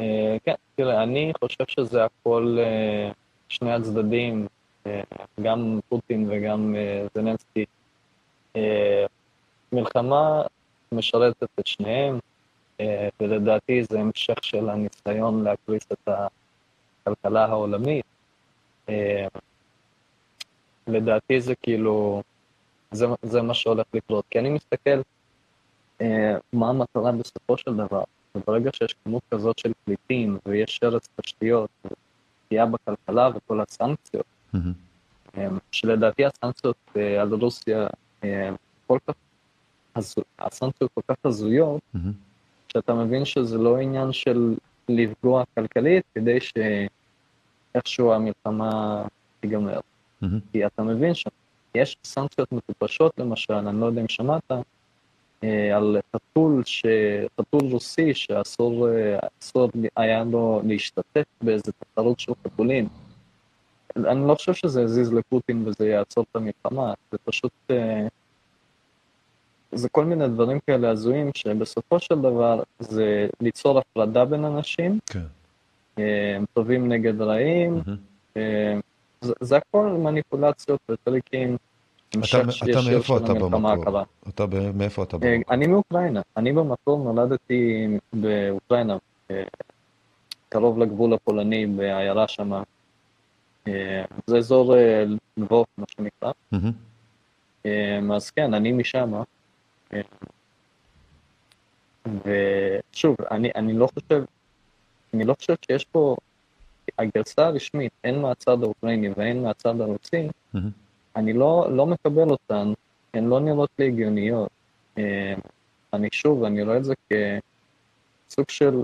[0.00, 3.10] אה, כן, תראה, אני חושב שזה הכל אה,
[3.48, 4.46] שני הצדדים,
[4.86, 5.00] אה,
[5.42, 6.74] גם פוטין וגם
[7.14, 7.64] זלנסקי.
[9.72, 10.42] מלחמה
[10.92, 12.18] משרתת את שניהם,
[13.20, 16.08] ולדעתי זה המשך של הניסיון להקריס את
[17.06, 18.04] הכלכלה העולמית.
[20.86, 22.22] לדעתי זה כאילו,
[22.90, 24.24] זה, זה מה שהולך לקרות.
[24.30, 25.00] כי אני מסתכל
[26.52, 28.02] מה המטרה בסופו של דבר.
[28.34, 35.38] וברגע שיש כמות כזאת של פליטים ויש שרץ תשתיות ופגיעה בכלכלה וכל הסנקציות, mm-hmm.
[35.72, 37.86] שלדעתי הסנקציות אה, על רוסיה
[38.24, 38.50] אה,
[38.86, 39.14] כל כך,
[40.38, 41.98] הסנקציות כל כך הזויות, mm-hmm.
[42.68, 44.54] שאתה מבין שזה לא עניין של
[44.88, 46.38] לפגוע כלכלית כדי
[47.78, 49.02] שאיכשהו המלחמה
[49.40, 49.80] תיגמר.
[50.22, 50.26] Mm-hmm.
[50.52, 54.52] כי אתה מבין שיש סנקציות מטופשות למשל, אני לא יודע אם שמעת,
[55.44, 56.86] אה, על חתול, ש...
[57.40, 59.18] חתול רוסי שאסור אה,
[59.96, 62.88] היה לו להשתתף באיזה תחרות של חתולים.
[63.96, 67.52] אני לא חושב שזה יזיז לפוטין וזה יעצור את המלחמה, זה פשוט...
[67.70, 68.06] אה,
[69.72, 75.37] זה כל מיני דברים כאלה הזויים שבסופו של דבר זה ליצור הפרדה בין אנשים, כן.
[76.36, 78.38] הם טובים נגד רעים, mm-hmm.
[79.20, 81.56] זה, זה הכל מניפולציות וטריקים.
[82.10, 84.02] אתה, אתה מאיפה אתה במקור?
[84.28, 85.54] אתה מאיפה אתה במקור?
[85.54, 86.20] אני מאוקראינה.
[86.36, 88.96] אני במקור נולדתי באוקראינה,
[89.30, 89.42] אה,
[90.48, 92.52] קרוב לגבול הפולני, בעיירה שם.
[93.68, 95.04] אה, זה אזור אה,
[95.36, 96.32] לבוב, מה שנקרא.
[98.14, 99.12] אז כן, אני משם.
[102.24, 104.24] ושוב, אני, אני לא חושב,
[105.14, 106.16] אני לא חושב שיש פה,
[106.98, 110.58] הגרסה הרשמית, הן מהצד האוקראיני והן מהצד הרוסי, mm-hmm.
[111.16, 112.72] אני לא, לא מקבל אותן,
[113.14, 114.50] הן לא נראות לי הגיוניות.
[114.98, 115.34] אה,
[115.92, 118.82] אני שוב, אני רואה את זה כסוג של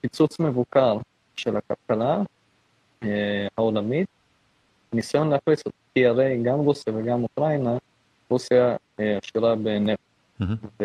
[0.00, 0.98] פיצוץ מבוקר
[1.36, 2.22] של הכלכלה
[3.02, 4.08] אה, העולמית,
[4.92, 7.76] ניסיון להכניס אותה, כי הרי גם רוסיה וגם אוקראינה,
[8.30, 10.00] רוסיה אה, עשירה בנפט
[10.40, 10.84] mm-hmm.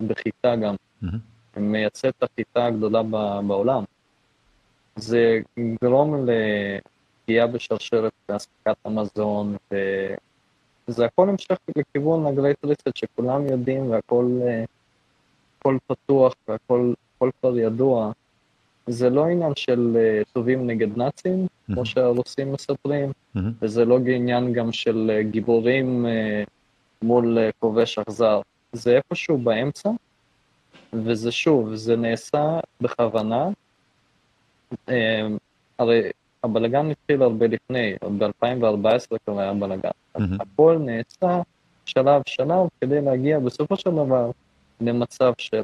[0.00, 1.60] ובחיטה גם, mm-hmm.
[1.60, 3.02] מייצאת את החיטה הגדולה
[3.46, 3.84] בעולם.
[4.98, 5.40] זה
[5.84, 6.26] גרום
[7.24, 9.56] פגיעה בשרשרת אספקת המזון,
[10.88, 14.40] וזה הכל המשך לכיוון הגרייט ריסט שכולם יודעים והכל
[15.58, 16.92] הכל פתוח והכל
[17.40, 18.12] כבר ידוע.
[18.86, 19.96] זה לא עניין של
[20.32, 21.74] טובים נגד נאצים, mm-hmm.
[21.74, 23.40] כמו שהרוסים מספרים, mm-hmm.
[23.62, 26.06] וזה לא עניין גם של גיבורים
[27.02, 28.40] מול כובש אכזר.
[28.72, 29.90] זה איפשהו באמצע,
[30.92, 33.48] וזה שוב, זה נעשה בכוונה.
[35.78, 36.10] הרי
[36.44, 39.90] הבלגן התחיל הרבה לפני, עוד ב-2014 כבר היה בלגן.
[40.16, 40.20] Mm-hmm.
[40.40, 41.42] הכל נעשה
[41.84, 44.30] שלב שלב כדי להגיע בסופו של דבר
[44.80, 45.62] למצב של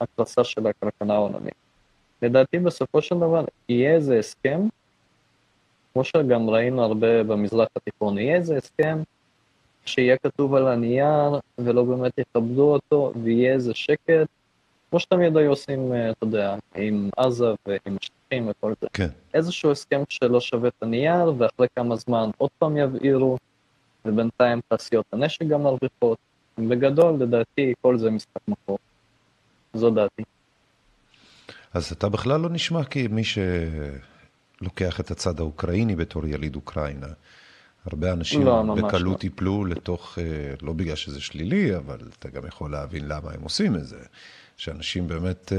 [0.00, 1.54] הקרסה של הכלכלה העולמית.
[2.22, 4.60] לדעתי בסופו של דבר יהיה איזה הסכם,
[5.92, 8.98] כמו שגם ראינו הרבה במזרח התיכון, יהיה איזה הסכם
[9.84, 14.26] שיהיה כתוב על הנייר ולא באמת יכבדו אותו ויהיה איזה שקט
[14.94, 18.86] כמו שתמיד היו עושים, אה, אתה יודע, עם עזה ועם השטחים וכל זה.
[18.92, 19.08] כן.
[19.34, 23.38] איזשהו הסכם שלא שווה את הנייר, ואחרי כמה זמן עוד פעם יבעירו,
[24.04, 26.18] ובינתיים תעשיות הנשק גם מרוויחות.
[26.58, 28.78] בגדול, לדעתי, כל זה משחק מקור.
[29.74, 30.22] זו דעתי.
[31.72, 37.08] אז אתה בכלל לא נשמע כמי שלוקח את הצד האוקראיני בתור יליד אוקראינה.
[37.86, 39.28] הרבה אנשים לא, בקלות לא.
[39.28, 43.74] ייפלו לתוך, אה, לא בגלל שזה שלילי, אבל אתה גם יכול להבין למה הם עושים
[43.74, 43.98] את זה.
[44.56, 45.58] שאנשים באמת אה,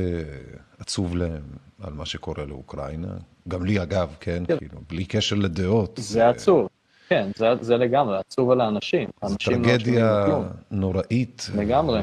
[0.79, 1.43] עצוב להם
[1.83, 3.13] על מה שקורה לאוקראינה.
[3.47, 4.57] גם לי אגב, כן, כן.
[4.57, 5.97] כאילו, בלי קשר לדעות.
[5.97, 6.29] זה, זה...
[6.29, 6.69] עצוב,
[7.09, 9.09] כן, זה, זה לגמרי, עצוב על האנשים.
[9.25, 11.49] זו טרגדיה לא נוראית.
[11.55, 11.99] לגמרי.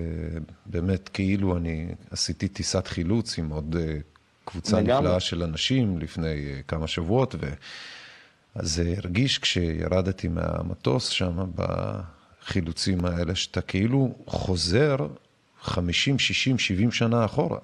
[0.66, 3.96] באמת, כאילו אני עשיתי טיסת חילוץ עם עוד אה,
[4.44, 5.04] קבוצה לגמרי.
[5.04, 7.46] נפלאה של אנשים לפני אה, כמה שבועות, ו...
[8.54, 14.96] אז זה הרגיש כשירדתי מהמטוס שם בחילוצים האלה, שאתה כאילו חוזר
[15.62, 17.58] 50, 60, 70 שנה אחורה.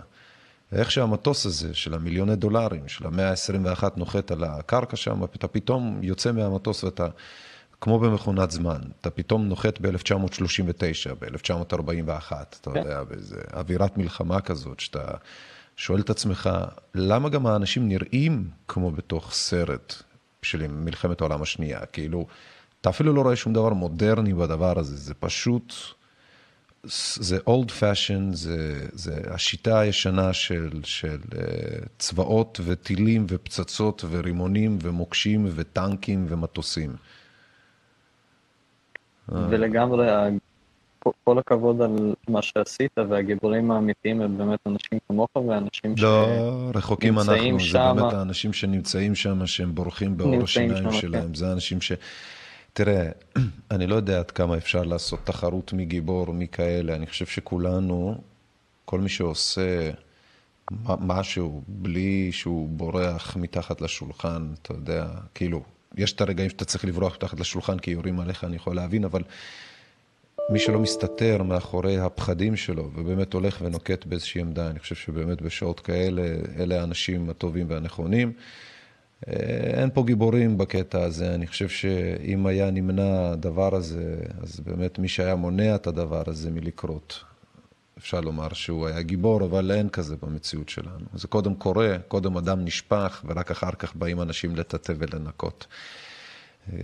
[0.73, 5.99] איך שהמטוס הזה של המיליוני דולרים, של המאה ה-21 נוחת על הקרקע שם, אתה פתאום
[6.03, 7.09] יוצא מהמטוס ואתה,
[7.81, 12.77] כמו במכונת זמן, אתה פתאום נוחת ב-1939, ב-1941, אתה כן.
[12.77, 15.05] יודע, באיזה אווירת מלחמה כזאת, שאתה
[15.77, 16.51] שואל את עצמך,
[16.95, 19.95] למה גם האנשים נראים כמו בתוך סרט
[20.43, 21.87] של מלחמת העולם השנייה?
[21.87, 22.27] כאילו,
[22.81, 25.75] אתה אפילו לא רואה שום דבר מודרני בדבר הזה, זה פשוט...
[26.85, 31.37] זה old fashion, זה, זה השיטה הישנה של, של uh,
[31.99, 36.97] צבאות וטילים ופצצות ורימונים ומוקשים וטנקים ומטוסים.
[39.29, 40.07] ולגמרי,
[41.25, 46.29] כל הכבוד על מה שעשית, והגיבורים האמיתיים הם באמת אנשים כמוך ואנשים לא,
[46.75, 51.35] רחוקים אנחנו, זה באמת האנשים שנמצאים שם, שהם בורחים בעור השיניים שלהם, כן.
[51.35, 51.93] זה האנשים ש...
[52.79, 53.09] תראה,
[53.71, 56.95] אני לא יודע עד כמה אפשר לעשות תחרות מי גיבור, מי כאלה.
[56.95, 58.21] אני חושב שכולנו,
[58.85, 59.91] כל מי שעושה
[60.87, 65.63] משהו בלי שהוא בורח מתחת לשולחן, אתה יודע, כאילו,
[65.97, 69.23] יש את הרגעים שאתה צריך לברוח מתחת לשולחן כי יורים עליך, אני יכול להבין, אבל
[70.51, 75.81] מי שלא מסתתר מאחורי הפחדים שלו ובאמת הולך ונוקט באיזושהי עמדה, אני חושב שבאמת בשעות
[75.81, 76.23] כאלה,
[76.59, 78.33] אלה האנשים הטובים והנכונים.
[79.27, 79.33] אה,
[79.81, 85.09] אין פה גיבורים בקטע הזה, אני חושב שאם היה נמנע הדבר הזה, אז באמת מי
[85.09, 87.25] שהיה מונע את הדבר הזה מלקרות,
[87.99, 91.07] אפשר לומר שהוא היה גיבור, אבל אין כזה במציאות שלנו.
[91.15, 95.67] זה קודם קורה, קודם אדם נשפך, ורק אחר כך באים אנשים לטאטא ולנקות.
[96.73, 96.79] אה,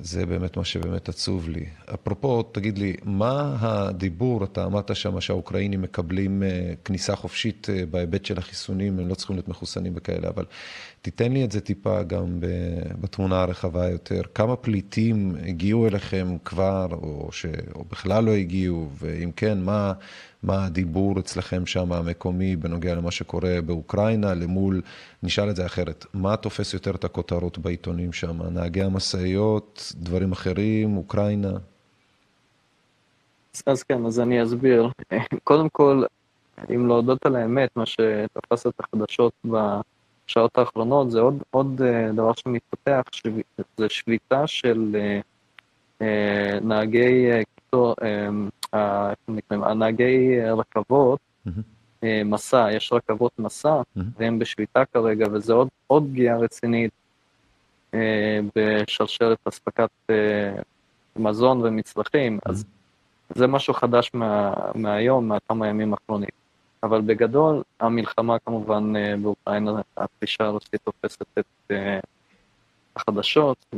[0.00, 1.66] זה באמת מה שבאמת עצוב לי.
[1.94, 8.38] אפרופו, תגיד לי, מה הדיבור, אתה אמרת שם שהאוקראינים מקבלים אה, כניסה חופשית בהיבט של
[8.38, 10.44] החיסונים, הם לא צריכים להיות מחוסנים וכאלה, אבל
[11.02, 12.38] תיתן לי את זה טיפה גם
[13.00, 14.22] בתמונה הרחבה יותר.
[14.34, 17.46] כמה פליטים הגיעו אליכם כבר, או, ש...
[17.74, 19.92] או בכלל לא הגיעו, ואם כן, מה,
[20.42, 24.82] מה הדיבור אצלכם שם המקומי בנוגע למה שקורה באוקראינה, למול,
[25.22, 28.42] נשאל את זה אחרת, מה תופס יותר את הכותרות בעיתונים שם?
[28.42, 31.52] נהגי המשאיות, דברים אחרים, אוקראינה?
[33.66, 34.88] אז כן, אז אני אסביר.
[35.44, 36.04] קודם כל,
[36.74, 39.32] אם להודות על האמת, מה שתפס את החדשות
[40.26, 43.02] בשעות האחרונות, זה עוד, עוד אה, דבר שמתפתח,
[43.76, 45.20] זה שביתה של אה,
[46.02, 47.30] אה, נהגי
[49.50, 51.20] הנהגי רכבות,
[52.24, 56.90] מסע, יש רכבות מסע, והם בשביתה כרגע, וזה עוד, עוד פגיעה רצינית
[58.56, 59.90] בשרשרת אספקת
[61.16, 62.64] מזון ומצרכים, אז
[63.34, 66.41] זה משהו חדש מה, מהיום, מהכמה ימים האחרונים.
[66.82, 68.92] אבל בגדול, המלחמה כמובן
[69.22, 71.72] באוקראינה, הפלישה הרוסית תופסת את
[72.96, 73.74] החדשות,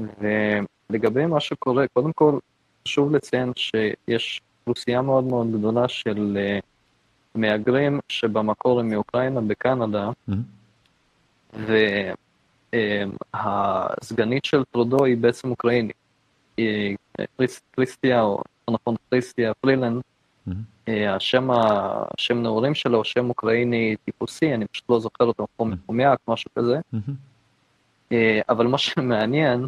[0.91, 2.39] ולגבי מה שקורה, קודם כל,
[2.89, 6.65] חשוב לציין שיש אוכלוסייה מאוד מאוד גדולה של uh,
[7.35, 10.33] מהגרים שבמקור הם מאוקראינה בקנדה, mm-hmm.
[13.35, 15.97] והסגנית של טרודו היא בעצם אוקראינית.
[16.57, 16.97] היא
[17.77, 20.03] קריסטיה, או נכון, קריסטיה פרילנד,
[20.49, 20.53] mm-hmm.
[20.89, 25.47] השם, השם נעורים שלו שם אוקראיני טיפוסי, אני פשוט לא זוכר אותו,
[25.87, 26.33] חומיאק, mm-hmm.
[26.33, 26.81] משהו כזה.
[26.95, 28.15] Mm-hmm.
[28.49, 29.67] אבל מה שמעניין,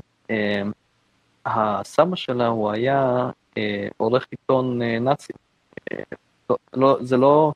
[1.46, 5.33] הסבא שלה הוא היה אה, עורך עיתון אה, נאצי.
[5.92, 6.02] אה,
[6.50, 7.52] לא, לא, זה, לא,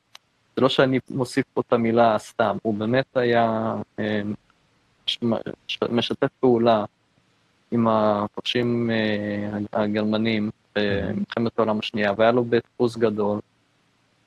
[0.56, 4.22] זה לא שאני מוסיף פה את המילה סתם, הוא באמת היה אה,
[5.90, 6.84] משתף פעולה
[7.70, 13.40] עם הפרשים אה, הגרמנים במלחמת העולם השנייה, והיה לו בית דפוס גדול.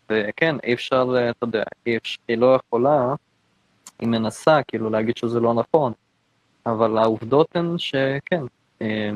[0.09, 3.15] וכן, אי אפשר, אה, אתה יודע, אי אפשר, היא לא יכולה,
[3.99, 5.93] היא מנסה כאילו להגיד שזה לא נכון,
[6.65, 8.43] אבל העובדות הן שכן,
[8.81, 9.11] אה,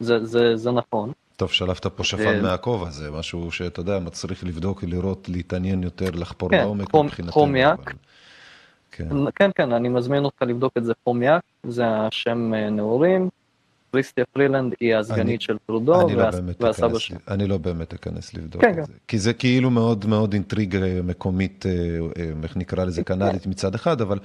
[0.00, 1.12] זה, זה, זה נכון.
[1.36, 6.50] טוב, שלפת פה שפן מהכובע, זה משהו שאתה יודע, מצריך לבדוק, לראות, להתעניין יותר, לחפור
[6.50, 7.32] כן, לעומק מבחינתנו.
[7.32, 7.78] חומיאק.
[7.78, 7.92] אבל...
[8.92, 9.08] כן.
[9.34, 13.28] כן, כן, אני מזמין אותך לבדוק את זה, חומיאק, זה השם אה, נעורים,
[13.92, 17.18] קריסטיה פרילנד היא הסגנית של טרודו לא והסבא שלו.
[17.28, 18.84] אני לא באמת אכנס לבדוק כן, את כן.
[18.84, 18.92] זה.
[19.08, 21.72] כי זה כאילו מאוד מאוד אינטריגה מקומית, אה,
[22.22, 24.18] אה, איך נקרא לזה, קנדית מצד אחד, אבל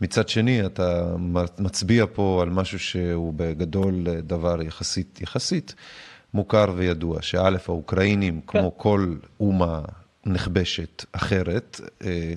[0.00, 1.14] מצד שני אתה
[1.58, 5.74] מצביע פה על משהו שהוא בגדול דבר יחסית, יחסית.
[6.34, 8.46] מוכר וידוע, שא', האוקראינים, כן.
[8.46, 9.80] כמו כל אומה
[10.26, 12.32] נכבשת אחרת, אה,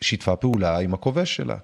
[0.00, 1.56] שיתפה פעולה עם הכובש שלה.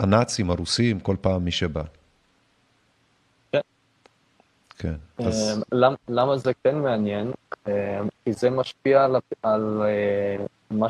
[0.00, 1.82] הנאצים, הרוסים, כל פעם מי שבא.
[3.52, 3.60] כן.
[4.78, 4.94] כן.
[5.20, 5.64] אה, אז...
[5.72, 7.32] למה, למה זה כן מעניין?
[7.68, 9.82] אה, כי זה משפיע על, על
[10.70, 10.86] מה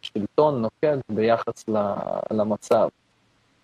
[0.00, 1.64] שהשלטון נוקט ביחס
[2.30, 2.88] למצב.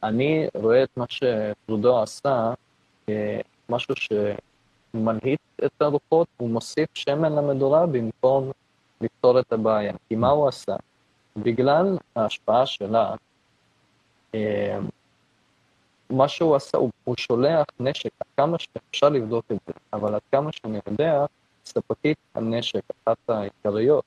[0.03, 2.53] אני רואה את מה שטרודו עשה
[3.07, 8.51] כמשהו שמלהיט את הרוחות, הוא מוסיף שמן למדורה במקום
[9.01, 9.93] לפתור את הבעיה.
[10.09, 10.77] כי מה הוא עשה?
[11.37, 13.15] בגלל ההשפעה שלה, אה,
[16.11, 20.21] מה שהוא עשה, הוא, הוא שולח נשק, עד כמה שאפשר לבדוק את זה, אבל עד
[20.33, 21.25] כמה שאני יודע,
[21.65, 24.05] ספקית הנשק, אחת העיקריות,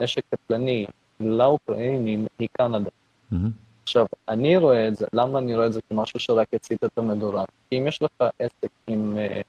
[0.00, 0.86] נשק קטלני
[1.20, 2.90] לאוקראינים היא קנדה.
[3.32, 3.36] Mm-hmm.
[3.82, 7.44] עכשיו, אני רואה את זה, למה אני רואה את זה כמשהו שרק הצית את המדורה?
[7.70, 9.42] כי אם יש לך עסק עם uh,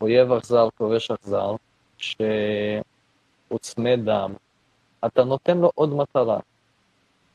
[0.00, 1.54] אויב אכזר, כובש אכזר,
[1.98, 4.32] שהוא צמא דם,
[5.06, 6.38] אתה נותן לו עוד מטרה.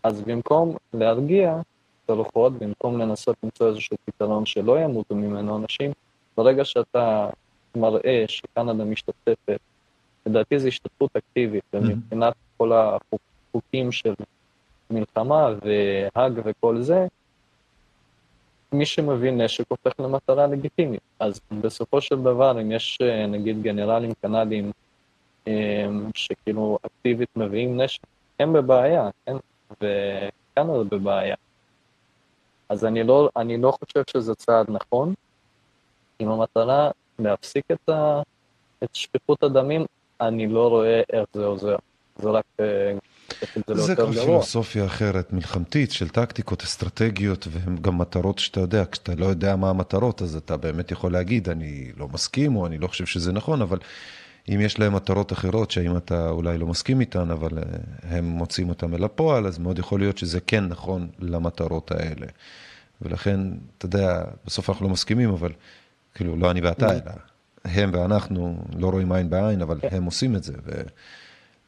[0.04, 1.56] אז במקום להרגיע
[2.08, 5.92] את הרוחות, במקום לנסות למצוא איזשהו פתרון שלא ימותו ממנו אנשים,
[6.38, 7.30] ברגע שאתה
[7.76, 9.60] מראה שקנדה משתתפת,
[10.26, 14.14] לדעתי זו השתתפות אקטיבית, ומבחינת כל החוקים של
[14.90, 17.08] מלחמה והאג וכל זה,
[18.72, 21.02] מי שמביא נשק הופך למטרה לגיטימית.
[21.20, 24.72] אז בסופו של דבר, אם יש נגיד גנרלים קנדים
[26.14, 28.02] שכאילו אקטיבית מביאים נשק,
[28.40, 29.36] הם בבעיה, כן?
[29.72, 31.36] וקנדה בבעיה.
[32.70, 35.14] אז אני לא, אני לא חושב שזה צעד נכון.
[36.22, 38.22] אם המטרה להפסיק את, ה,
[38.84, 39.86] את שפיכות הדמים,
[40.22, 41.76] אני לא רואה איך זה עוזר.
[42.18, 42.46] זה רק
[43.68, 49.16] זה, זה כבר פילוסופיה אחרת, מלחמתית, של טקטיקות, אסטרטגיות, והן גם מטרות שאתה יודע, כשאתה
[49.16, 52.88] לא יודע מה המטרות, אז אתה באמת יכול להגיד, אני לא מסכים, או אני לא
[52.88, 53.78] חושב שזה נכון, אבל
[54.50, 57.64] אם יש להם מטרות אחרות, שאם אתה אולי לא מסכים איתן, אבל אה,
[58.18, 62.28] הם מוצאים אותן אל הפועל, אז מאוד יכול להיות שזה כן נכון למטרות האלה.
[63.02, 63.40] ולכן,
[63.78, 65.52] אתה יודע, בסוף אנחנו לא מסכימים, אבל
[66.16, 67.00] כאילו, לא אני ואתה, אלא
[67.66, 70.54] הם ואנחנו לא רואים עין בעין, אבל הם עושים את זה.
[70.66, 70.72] ו...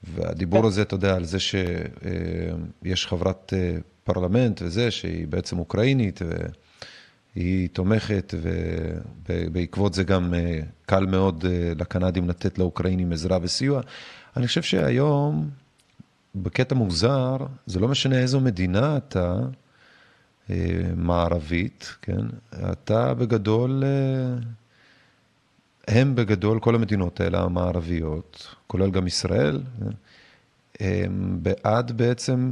[0.04, 6.22] והדיבור הזה, אתה יודע, על זה שיש חברת אה, פרלמנט וזה, שהיא בעצם אוקראינית,
[7.36, 8.34] והיא תומכת,
[9.30, 13.82] ובעקבות זה גם אה, קל מאוד אה, לקנדים לתת לאוקראינים עזרה וסיוע.
[14.38, 15.50] אני חושב שהיום,
[16.36, 19.40] בקטע מוזר, זה לא משנה איזו מדינה אתה,
[20.96, 22.26] מערבית, כן?
[22.72, 23.84] אתה בגדול...
[25.88, 29.62] הם בגדול, כל המדינות האלה המערביות, כולל גם ישראל,
[30.80, 32.52] הם בעד בעצם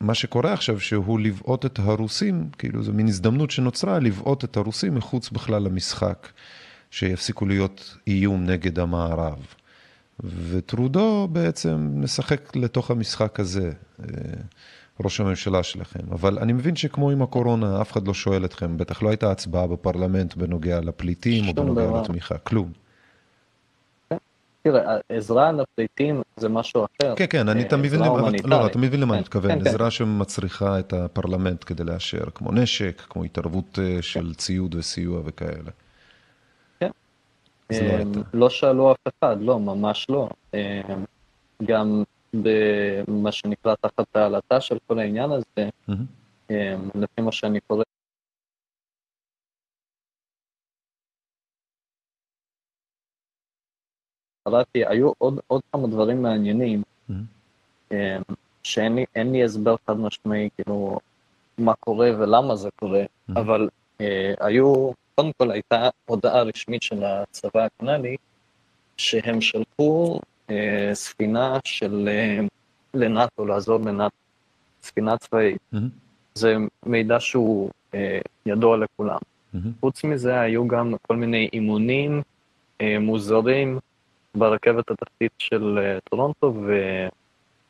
[0.00, 4.94] מה שקורה עכשיו, שהוא לבעוט את הרוסים, כאילו זו מין הזדמנות שנוצרה לבעוט את הרוסים
[4.94, 6.28] מחוץ בכלל למשחק,
[6.90, 9.38] שיפסיקו להיות איום נגד המערב.
[10.24, 13.72] וטרודו בעצם משחק לתוך המשחק הזה.
[15.04, 16.12] ראש הממשלה שלכם.
[16.12, 19.66] אבל אני מבין שכמו עם הקורונה, אף אחד לא שואל אתכם, בטח לא הייתה הצבעה
[19.66, 22.02] בפרלמנט בנוגע לפליטים או בנוגע דבר.
[22.02, 22.72] לתמיכה, כלום.
[24.64, 24.70] כן.
[24.70, 27.14] תראה, עזרה לפליטים זה משהו אחר.
[27.16, 28.00] כן, כן, אני, אתה מבין,
[28.44, 32.52] לא, אתה מבין למה אני כן, מתכוון, כן, עזרה שמצריכה את הפרלמנט כדי לאשר, כמו
[32.52, 35.70] נשק, כמו התערבות אה, של ציוד וסיוע וכאלה.
[36.80, 36.90] כן.
[37.70, 40.28] לא, אמ, לא שאלו אף אחד, לא, ממש לא.
[40.54, 40.58] אמ,
[41.62, 42.02] גם
[42.34, 46.52] במה שנקרא תחת העלתה של כל העניין הזה, mm-hmm.
[46.94, 47.84] לפי מה שאני קורא.
[54.44, 57.94] קראתי, היו עוד, עוד כמה דברים מעניינים, mm-hmm.
[58.62, 61.00] שאין לי, הסבר חד משמעי, כאילו,
[61.58, 63.40] מה קורה ולמה זה קורה, mm-hmm.
[63.40, 63.68] אבל
[64.00, 68.16] אה, היו, קודם כל הייתה הודעה רשמית של הצבא הקנדי,
[68.96, 70.20] שהם שלחו
[70.50, 72.40] אה, ספינה של אה,
[72.94, 74.16] לנאטו, לעזור לנאטו,
[74.82, 75.58] ספינה צבאית.
[75.74, 75.78] Mm-hmm.
[76.34, 79.18] זה מידע שהוא אה, ידוע לכולם.
[79.18, 79.58] Mm-hmm.
[79.80, 82.22] חוץ מזה, היו גם כל מיני אימונים
[83.00, 83.78] מוזרים
[84.34, 85.78] ברכבת התחתית של
[86.10, 86.54] טורונטו,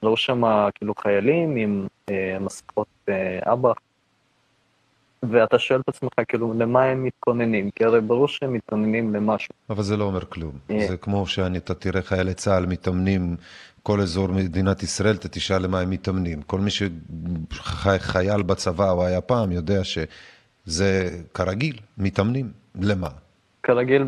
[0.03, 0.43] וראו שם
[0.75, 1.87] כאילו חיילים עם
[2.41, 3.09] מסכות
[3.45, 3.75] אב"ח
[5.23, 7.71] ואתה שואל את עצמך, כאילו, למה הם מתכוננים?
[7.71, 9.55] כי הרי ברור שהם מתכוננים למשהו.
[9.71, 10.53] אבל זה לא אומר כלום.
[10.71, 10.87] אה.
[10.89, 13.37] זה כמו שאתה תראה חיילי צה"ל מתאמנים,
[13.83, 16.43] כל אזור מדינת ישראל, אתה תשאל למה הם מתאמנים.
[16.43, 16.71] כל מי
[17.51, 22.51] שחייל בצבא או היה פעם, יודע שזה כרגיל, מתאמנים.
[22.81, 23.09] למה?
[23.63, 24.05] כרגיל,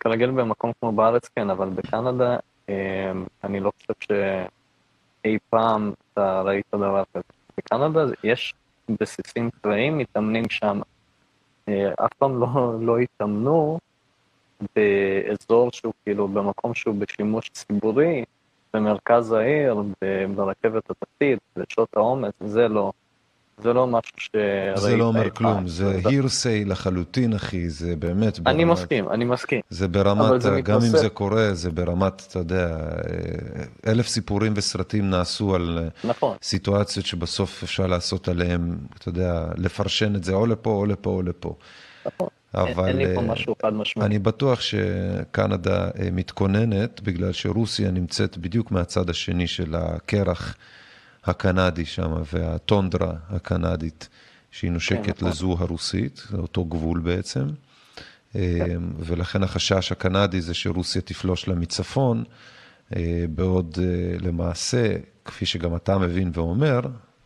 [0.00, 2.36] כרגיל במקום כמו בארץ, כן, אבל בקנדה,
[2.68, 3.12] אה,
[3.44, 7.22] אני לא חושב שאי פעם אתה ראית דבר כזה.
[7.58, 8.54] בקנדה יש
[9.00, 10.80] בסיסים צבאיים מתאמנים שם.
[11.68, 12.46] אה, אף פעם לא,
[12.80, 13.78] לא התאמנו
[14.76, 18.24] באזור שהוא כאילו במקום שהוא בשימוש ציבורי,
[18.74, 19.82] במרכז העיר,
[20.34, 22.92] ברכבת התחתית, בשעות העומס, זה לא.
[23.62, 28.54] זה לא משהו שראית זה לא אומר כלום, זה הירסיי לחלוטין, אחי, זה באמת ברמת...
[28.54, 29.60] אני מסכים, אני מסכים.
[29.70, 30.80] זה ברמת, זה גם.
[30.80, 32.76] אם זה קורה, זה ברמת, אתה יודע,
[33.86, 36.36] אלף סיפורים וסרטים נעשו על נכון.
[36.42, 41.22] סיטואציות שבסוף אפשר לעשות עליהם, אתה יודע, לפרשן את זה או לפה או לפה או
[41.22, 41.54] לפה.
[42.06, 42.28] נכון.
[42.54, 44.06] אבל אין לי פה משהו חד משמעי.
[44.06, 50.56] אני בטוח שקנדה אה, מתכוננת, בגלל שרוסיה נמצאת בדיוק מהצד השני של הקרח.
[51.24, 54.08] הקנדי שם והטונדרה הקנדית
[54.50, 57.46] שהיא נושקת כן, לזו הרוסית, זה אותו גבול בעצם.
[58.32, 58.82] כן.
[58.98, 62.24] ולכן החשש הקנדי זה שרוסיה תפלוש לה מצפון,
[62.96, 66.80] אה, בעוד אה, למעשה, כפי שגם אתה מבין ואומר,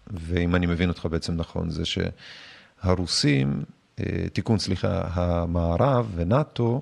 [0.07, 3.63] ואם אני מבין אותך בעצם נכון, זה שהרוסים,
[4.01, 6.81] אה, תיקון, סליחה, המערב ונאט"ו,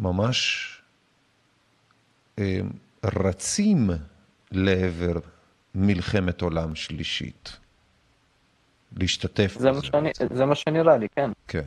[0.00, 0.66] ממש
[3.04, 3.90] רצים
[4.52, 5.18] לעבר
[5.74, 7.56] מלחמת עולם שלישית.
[8.96, 9.80] להשתתף זה בזה.
[9.80, 11.30] מה שאני, זה מה שנראה לי, כן.
[11.48, 11.62] כן,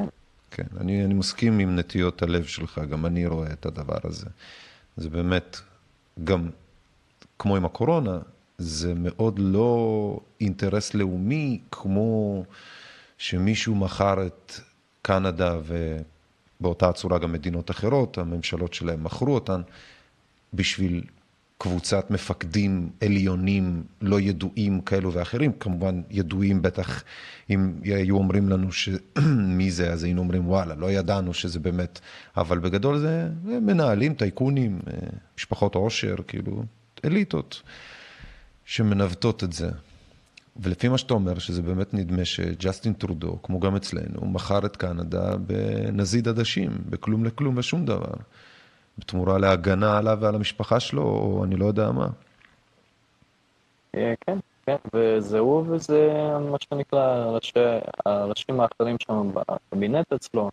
[0.52, 0.68] כן.
[0.78, 4.26] אני, אני מסכים עם נטיות הלב שלך, גם אני רואה את הדבר הזה.
[4.98, 5.58] זה באמת,
[6.24, 6.50] גם
[7.40, 8.20] כמו עם הקורונה,
[8.58, 12.44] זה מאוד לא אינטרס לאומי, כמו
[13.18, 14.54] שמישהו מכר את
[15.02, 15.58] קנדה
[16.60, 19.62] ובאותה צורה גם מדינות אחרות, הממשלות שלהם מכרו אותן
[20.54, 21.04] בשביל
[21.64, 27.04] קבוצת מפקדים עליונים לא ידועים כאלו ואחרים, כמובן ידועים בטח
[27.50, 28.68] אם היו אומרים לנו
[29.58, 32.00] מי זה, אז היינו אומרים וואלה, לא ידענו שזה באמת,
[32.38, 34.98] אבל בגדול זה מנהלים, טייקונים, אה,
[35.38, 36.64] משפחות עושר, כאילו
[37.06, 37.62] אליטות
[38.66, 39.70] שמנווטות את זה.
[40.58, 45.38] ולפי מה שאתה אומר, שזה באמת נדמה שג'סטין טרודו, כמו גם אצלנו, מכר את קנדה
[45.38, 48.14] בנזיד עדשים, בכלום לכלום ושום דבר.
[48.98, 52.08] בתמורה להגנה עליו ועל המשפחה שלו, או אני לא יודע מה.
[53.96, 56.10] אה, כן, כן, וזה הוא וזה
[56.52, 57.60] מה שנקרא ראשי,
[58.06, 60.52] הראשים האחרים שם בקבינט אצלו,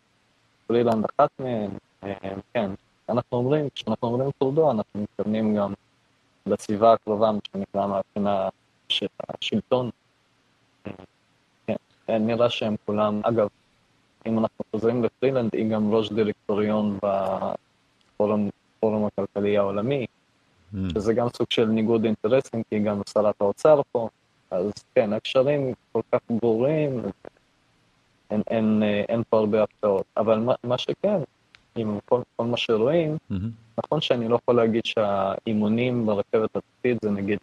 [0.67, 1.71] פרילנד אחת מהם,
[2.05, 2.15] אה,
[2.55, 2.71] כן.
[3.09, 5.73] אנחנו אומרים, כשאנחנו אומרים טרודו, אנחנו מתכוונים גם
[6.47, 8.49] לסביבה הקרובה, מה שנקרא מהבחינה
[8.89, 9.91] של השלטון.
[10.87, 10.93] אה,
[12.07, 13.49] כן, נראה שהם כולם, אגב,
[14.27, 16.99] אם אנחנו חוזרים לפרילנד, היא גם ראש דירקטוריון
[18.21, 20.07] הפורום, הפורום הכלכלי העולמי,
[20.75, 20.77] mm.
[20.95, 24.09] שזה גם סוג של ניגוד אינטרסים, כי גם שרת האוצר פה,
[24.51, 27.03] אז כן, הקשרים כל כך ברורים,
[28.31, 30.05] אין, אין, אין פה הרבה הפתעות.
[30.17, 31.19] אבל מה, מה שכן,
[31.75, 33.81] עם כל, כל מה שרואים, mm-hmm.
[33.85, 37.39] נכון שאני לא יכול להגיד שהאימונים ברכבת התחתית זה נגיד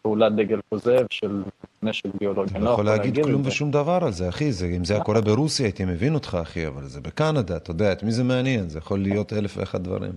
[0.00, 1.42] לפעולת דגל כוזב של
[1.82, 2.54] נשק ביולוגי.
[2.54, 4.52] אני לא יכול להגיד כלום ושום דבר על זה, אחי.
[4.52, 7.92] זה, אם זה היה קורה ברוסיה, הייתי מבין אותך, אחי, אבל זה בקנדה, אתה יודע,
[7.92, 8.68] את מי זה מעניין?
[8.68, 10.12] זה יכול להיות אלף ואחד דברים.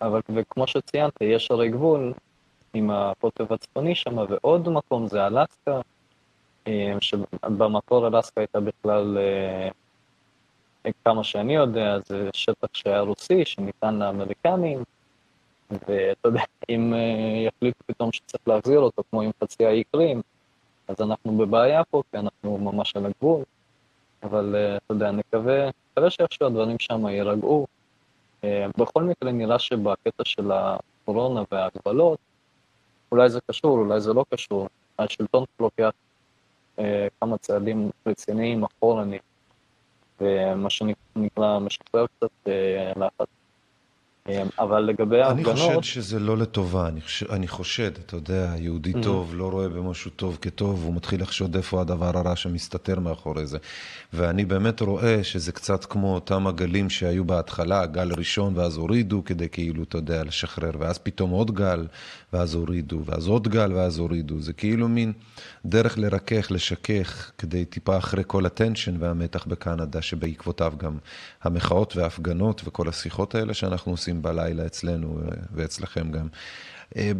[0.00, 2.12] אבל וכמו שציינת, יש הרי גבול
[2.74, 5.80] עם הקוטב הצפוני שם, ועוד מקום זה אלסקה,
[6.66, 14.82] אה, שבמקור אלסקה הייתה בכלל, אה, כמה שאני יודע, זה שטח שהיה רוסי, שניתן לאמריקנים,
[15.70, 20.22] ואתה יודע, אם אה, יחליטו פתאום שצריך להחזיר אותו, כמו עם חצי האי קרים,
[20.88, 23.42] אז אנחנו בבעיה פה, כי אנחנו ממש על הגבול,
[24.22, 27.66] אבל uh, אתה יודע, נקווה, נקווה שאיכשהו הדברים שם יירגעו.
[28.42, 28.46] Uh,
[28.78, 32.18] בכל מקרה נראה שבקטע של הקורונה וההגבלות,
[33.12, 35.90] אולי זה קשור, אולי זה לא קשור, השלטון לוקח
[36.76, 36.80] uh,
[37.20, 39.22] כמה צעדים רציניים אחורנית,
[40.20, 43.28] ומה שנקרא משחרר קצת uh, לחץ.
[44.28, 45.48] אמ, אבל לגבי ההפגנות...
[45.48, 49.02] אני חושד שזה לא לטובה, אני, חושד, אני חושד, אתה יודע, יהודי mm-hmm.
[49.02, 53.58] טוב לא רואה במשהו טוב כטוב, הוא מתחיל לחשוד איפה הדבר הרע שמסתתר מאחורי זה.
[54.12, 59.48] ואני באמת רואה שזה קצת כמו אותם הגלים שהיו בהתחלה, גל ראשון ואז הורידו כדי
[59.48, 61.86] כאילו, אתה יודע, לשחרר, ואז פתאום עוד גל,
[62.34, 64.40] ואז הורידו, ואז עוד גל ואז הורידו.
[64.40, 65.12] זה כאילו מין
[65.66, 70.98] דרך לרכך, לשכך, כדי טיפה אחרי כל הטנשן והמתח בקנדה, שבעקבותיו גם
[71.42, 75.20] המחאות וההפגנות וכל השיחות האלה שאנחנו עושים בלילה אצלנו
[75.54, 76.26] ואצלכם גם.
[76.96, 77.12] אה,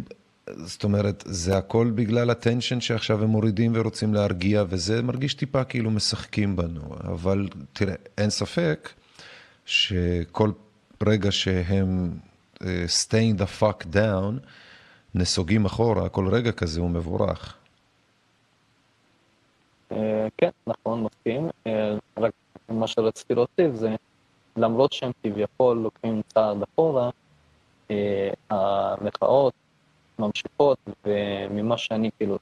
[0.49, 5.91] זאת אומרת, זה הכל בגלל הטנשן שעכשיו הם מורידים ורוצים להרגיע, וזה מרגיש טיפה כאילו
[5.91, 6.95] משחקים בנו.
[7.03, 8.89] אבל תראה, אין ספק
[9.65, 10.51] שכל
[11.03, 12.11] רגע שהם
[12.55, 14.39] uh, staying the fuck down,
[15.15, 17.57] נסוגים אחורה, כל רגע כזה הוא מבורך.
[19.91, 21.49] אה, כן, נכון, מסכים.
[21.67, 22.31] אה, רק
[22.69, 23.95] מה שרציתי להוסיף זה,
[24.57, 27.09] למרות שהם כביכול לוקחים צעד אחורה,
[27.91, 29.53] אה, המחאות
[30.19, 32.37] ממשיכות, וממה שאני כאילו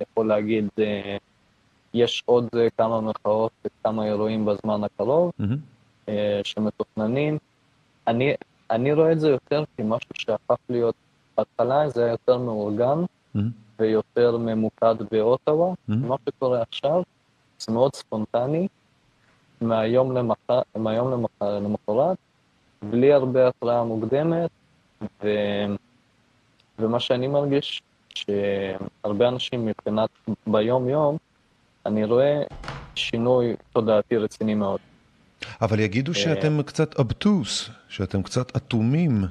[0.00, 0.68] יכול להגיד,
[1.94, 2.48] יש עוד
[2.78, 6.10] כמה מחאות וכמה אירועים בזמן הקרוב mm-hmm.
[6.44, 7.38] שמתוכננים.
[8.06, 8.34] אני,
[8.70, 10.94] אני רואה את זה יותר כמשהו שהפך להיות
[11.36, 13.40] בהתחלה זה היה יותר מאורגן mm-hmm.
[13.78, 15.72] ויותר ממוקד באוטווה.
[15.72, 15.94] Mm-hmm.
[15.94, 17.02] מה שקורה עכשיו
[17.58, 18.68] זה מאוד ספונטני,
[19.60, 22.16] מהיום, למחר, מהיום למחר, למחרת,
[22.82, 24.50] בלי הרבה התראה מוקדמת,
[25.22, 25.28] ו...
[26.78, 27.82] ומה שאני מרגיש,
[28.14, 30.10] שהרבה אנשים מבחינת
[30.46, 31.16] ביום-יום,
[31.86, 32.42] אני רואה
[32.94, 34.80] שינוי תודעתי רציני מאוד.
[35.62, 39.24] אבל יגידו אה, שאתם קצת אבטוס, שאתם קצת אטומים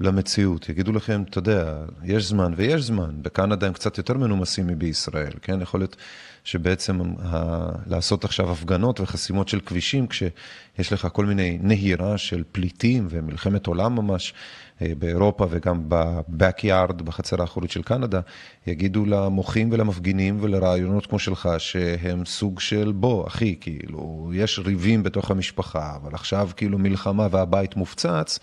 [0.00, 0.68] למציאות.
[0.68, 1.74] יגידו לכם, אתה יודע,
[2.04, 3.10] יש זמן ויש זמן.
[3.22, 5.62] בקנדה הם קצת יותר מנומסים מבישראל, כן?
[5.62, 5.96] יכול להיות
[6.44, 7.68] שבעצם ה...
[7.86, 13.94] לעשות עכשיו הפגנות וחסימות של כבישים, כשיש לך כל מיני נהירה של פליטים ומלחמת עולם
[13.94, 14.34] ממש
[14.82, 18.20] אה, באירופה וגם בבקיארד, בחצר האחורית של קנדה,
[18.66, 25.30] יגידו למוחים ולמפגינים ולרעיונות כמו שלך, שהם סוג של בוא, אחי, כאילו, יש ריבים בתוך
[25.30, 28.38] המשפחה, אבל עכשיו כאילו מלחמה והבית מופצץ,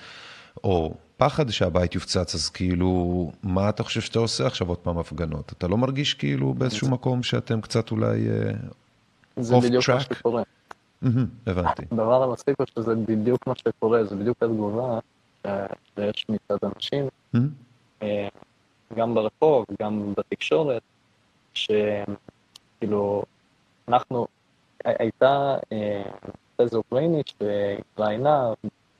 [0.63, 5.53] או פחד שהבית יופצץ, אז כאילו, מה אתה חושב שאתה עושה עכשיו עוד פעם הפגנות?
[5.57, 8.27] אתה לא מרגיש כאילו באיזשהו מקום שאתם קצת אולי
[9.37, 10.43] אוף זה בדיוק מה שקורה.
[11.47, 11.81] הבנתי.
[11.91, 14.99] הדבר המצחיק הוא שזה בדיוק מה שקורה, זה בדיוק התגובה
[15.45, 17.07] שיש מצד אנשים,
[18.01, 18.27] אה,
[18.95, 20.81] גם ברחוב, גם בתקשורת,
[21.53, 23.23] שכאילו,
[23.87, 24.27] אנחנו,
[24.85, 26.03] הייתה אה,
[26.73, 28.53] אוקראינית שהתראיינה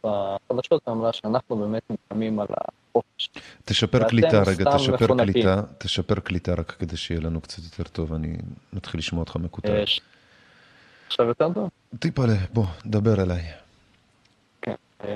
[0.04, 3.30] בחדשות ואמרה שאנחנו באמת נלחמים על החופש.
[3.66, 8.38] תשפר קליטה רגע, תשפר קליטה, תשפר קליטה רק כדי שיהיה לנו קצת יותר טוב, אני
[8.74, 9.70] מתחיל לשמוע אותך מקוטע.
[9.70, 9.84] אה,
[11.08, 11.70] עכשיו יותר טוב?
[12.00, 12.22] טיפה,
[12.54, 13.44] בוא, דבר אליי.
[14.62, 15.16] כן, אה,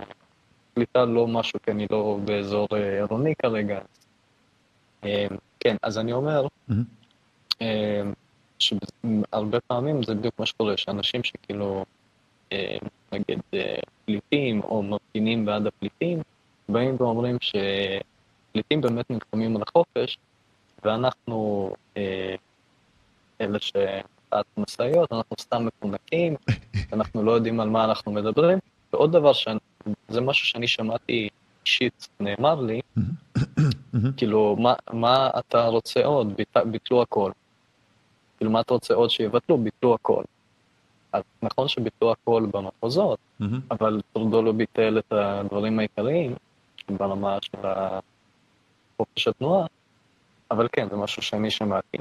[0.73, 3.79] קליטה לא משהו, כי אני לא באזור אה, עירוני כרגע.
[5.59, 6.47] כן, אז אני אומר,
[8.59, 11.85] שהרבה פעמים זה בדיוק מה שקורה, שאנשים שכאילו
[13.11, 16.21] נגיד אה, פליטים או מפגינים בעד הפליטים,
[16.69, 20.17] באים ואומרים שפליטים באמת נלחמים על החופש,
[20.83, 22.35] ואנחנו, אה,
[23.41, 26.35] אלה שפעת משאיות, אנחנו סתם מפונקים,
[26.93, 28.59] אנחנו לא יודעים על מה אנחנו מדברים.
[28.93, 29.31] ועוד דבר,
[30.07, 31.29] זה משהו שאני שמעתי
[31.65, 32.81] אישית, נאמר לי,
[34.17, 36.33] כאילו, מה, מה אתה רוצה עוד?
[36.65, 37.31] ביטלו הכל.
[38.37, 39.57] כאילו, מה אתה רוצה עוד שיבטלו?
[39.57, 40.23] ביטלו הכל.
[41.13, 43.45] אז נכון שביטלו הכל במחוזות, mm-hmm.
[43.71, 46.35] אבל טרודו לא ביטל את הדברים העיקריים
[46.89, 47.57] ברמה של
[48.97, 49.65] חופש התנועה,
[50.51, 51.97] אבל כן, זה משהו שאני שמעתי,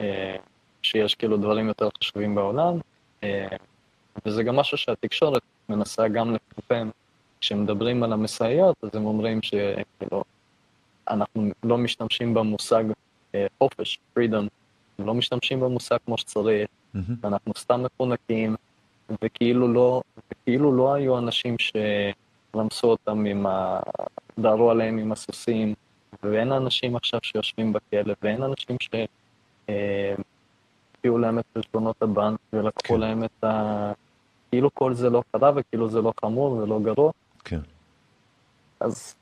[0.00, 0.36] אה,
[0.82, 2.78] שיש כאילו דברים יותר חשובים בעולם,
[3.24, 3.48] אה,
[4.26, 6.90] וזה גם משהו שהתקשורת מנסה גם לפרסם.
[7.40, 10.24] כשמדברים על המשאיות, אז הם אומרים שכאילו,
[11.10, 12.84] אנחנו לא משתמשים במושג
[13.34, 14.46] אה, חופש, freedom,
[14.98, 17.12] לא משתמשים במושג כמו שצריך, mm-hmm.
[17.20, 18.56] ואנחנו סתם מפונקים,
[19.22, 23.80] וכאילו לא, וכאילו לא היו אנשים שרמסו אותם עם ה...
[24.38, 25.74] דהרו עליהם עם הסוסים,
[26.22, 29.06] ואין אנשים עכשיו שיושבים בכלא, ואין אנשים שהביאו
[31.16, 33.00] אה, להם את חשבונות הבנק ולקחו כן.
[33.00, 33.92] להם את ה...
[34.50, 37.12] כאילו כל זה לא קרה וכאילו זה לא חמור ולא גרוע.
[37.44, 37.60] כן.
[38.80, 39.14] אז,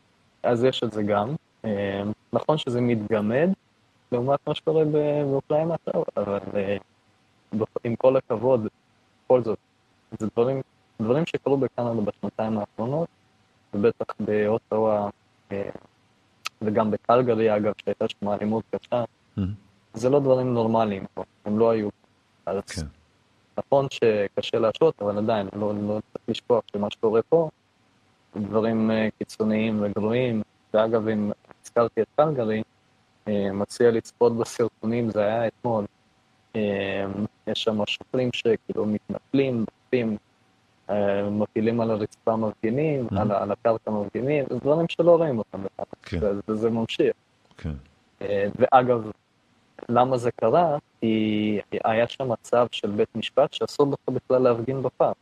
[0.43, 1.35] אז יש את זה גם.
[1.65, 2.03] אה,
[2.33, 3.49] נכון שזה מתגמד
[4.13, 6.77] לעומת מה שקורה באוקראינה עכשיו, אבל אה,
[7.85, 8.67] עם כל הכבוד,
[9.25, 9.59] בכל זאת,
[10.19, 10.61] זה דברים,
[11.03, 13.09] דברים שקרו בקנדה בשנתיים האחרונות,
[13.75, 15.09] ובטח באוטווה,
[15.53, 15.71] אה,
[16.63, 19.41] וגם בקלגרי אגב, שהייתה שם אלימות קשה, mm-hmm.
[19.95, 21.89] זה לא דברים נורמליים פה, הם לא היו.
[22.47, 22.87] אז כן.
[23.59, 27.51] נכון שקשה להשעות, אבל עדיין, לא, לא צריך לשכוח שמה שקורה פה,
[28.37, 30.43] דברים אה, קיצוניים וגרועים,
[30.75, 31.33] ואגב, אם
[31.63, 32.63] הזכרתי את קלגרי,
[33.53, 35.85] מציע לצפות בסרטונים, זה היה אתמול,
[37.47, 40.17] יש שם שוטרים שכאילו מתנפלים, דוחפים,
[40.91, 43.21] אה, מפילים על הרצפה מפגינים, mm-hmm.
[43.21, 46.19] על, על הקרקע מפגינים, זה דברים שלא רואים אותם בכלל, כן.
[46.49, 47.13] וזה ממשיך.
[47.57, 47.73] כן.
[48.23, 49.11] אה, ואגב,
[49.89, 50.79] למה זה קרה?
[51.01, 55.17] כי היה שם מצב של בית משפט שאסור לך בכלל להפגין בפארק.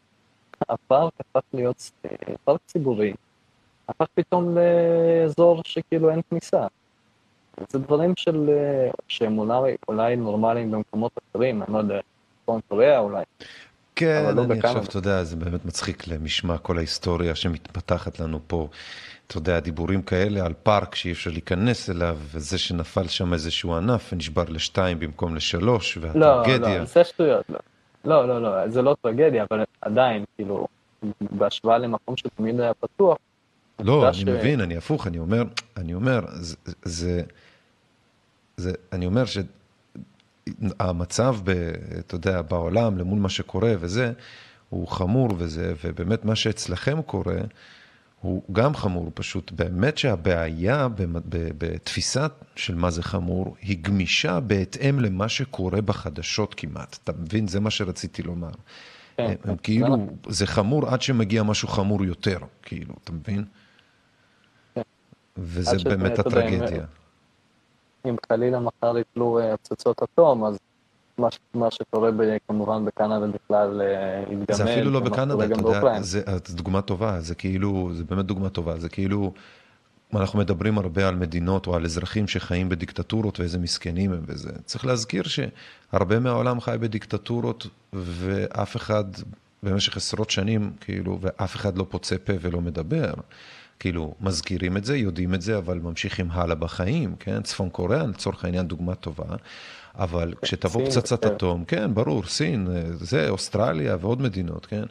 [0.69, 3.15] הפארק הפך להיות אה, פארק ציבורי,
[3.89, 6.67] הפך פתאום לאזור שכאילו אין כניסה.
[7.69, 12.01] זה דברים של, אה, שהם אולי, אולי נורמליים במקומות אחרים, אני לא יודע,
[12.43, 13.25] צפון קוריאה אולי.
[13.97, 18.69] כן, לא אני עכשיו, אתה יודע, זה באמת מצחיק למשמע כל ההיסטוריה שמתפתחת לנו פה.
[19.27, 24.13] אתה יודע, דיבורים כאלה על פארק שאי אפשר להיכנס אליו, וזה שנפל שם איזשהו ענף
[24.13, 26.59] ונשבר לשתיים במקום לשלוש, והטרגדיה.
[26.59, 27.59] לא, לא, זה שטויות, לא.
[28.05, 30.67] לא, לא, לא, זה לא טרגדיה, אבל עדיין, כאילו,
[31.21, 33.19] בהשוואה למקום שתמיד היה פתוח.
[33.81, 34.25] לא, אני ש...
[34.25, 35.43] מבין, אני הפוך, אני אומר,
[35.77, 37.23] אני אומר, זה, זה,
[38.57, 39.25] זה, אני אומר
[40.47, 41.51] שהמצב, ב,
[41.99, 44.13] אתה יודע, בעולם, למול מה שקורה וזה,
[44.69, 47.39] הוא חמור וזה, ובאמת מה שאצלכם קורה,
[48.21, 50.89] הוא גם חמור, פשוט באמת שהבעיה
[51.59, 52.27] בתפיסה
[52.57, 56.99] של מה זה חמור, היא גמישה בהתאם למה שקורה בחדשות כמעט.
[57.05, 57.49] אתה מבין?
[57.49, 58.51] זה מה שרציתי לומר.
[59.17, 63.45] כן, הם, הם כאילו, זה חמור עד שמגיע משהו חמור יותר, כאילו, אתה מבין?
[64.75, 64.83] כן.
[65.37, 66.85] וזה באמת הטרגדיה.
[68.07, 70.59] אם חלילה מחר יפלו אה, פצצות אטום, אז
[71.19, 74.53] מה, מה שקורה ב, כמובן בקנדה בכלל אה, יתגמד.
[74.53, 78.49] זה אפילו לא בקנדה, אתה יודע, זה, זה דוגמה טובה, זה כאילו, זה באמת דוגמה
[78.49, 79.33] טובה, זה כאילו,
[80.15, 84.51] אנחנו מדברים הרבה על מדינות או על אזרחים שחיים בדיקטטורות ואיזה מסכנים הם וזה.
[84.65, 89.05] צריך להזכיר שהרבה מהעולם חי בדיקטטורות ואף אחד
[89.63, 93.15] במשך עשרות שנים, כאילו, ואף אחד לא פוצה פה ולא מדבר.
[93.79, 97.43] כאילו, מזכירים את זה, יודעים את זה, אבל ממשיכים הלאה בחיים, כן?
[97.43, 99.37] צפון קוריאה, לצורך העניין, דוגמה טובה.
[99.95, 104.83] אבל כשתבוא פצצת אטום, כן, ברור, סין, זה, אוסטרליה ועוד מדינות, כן?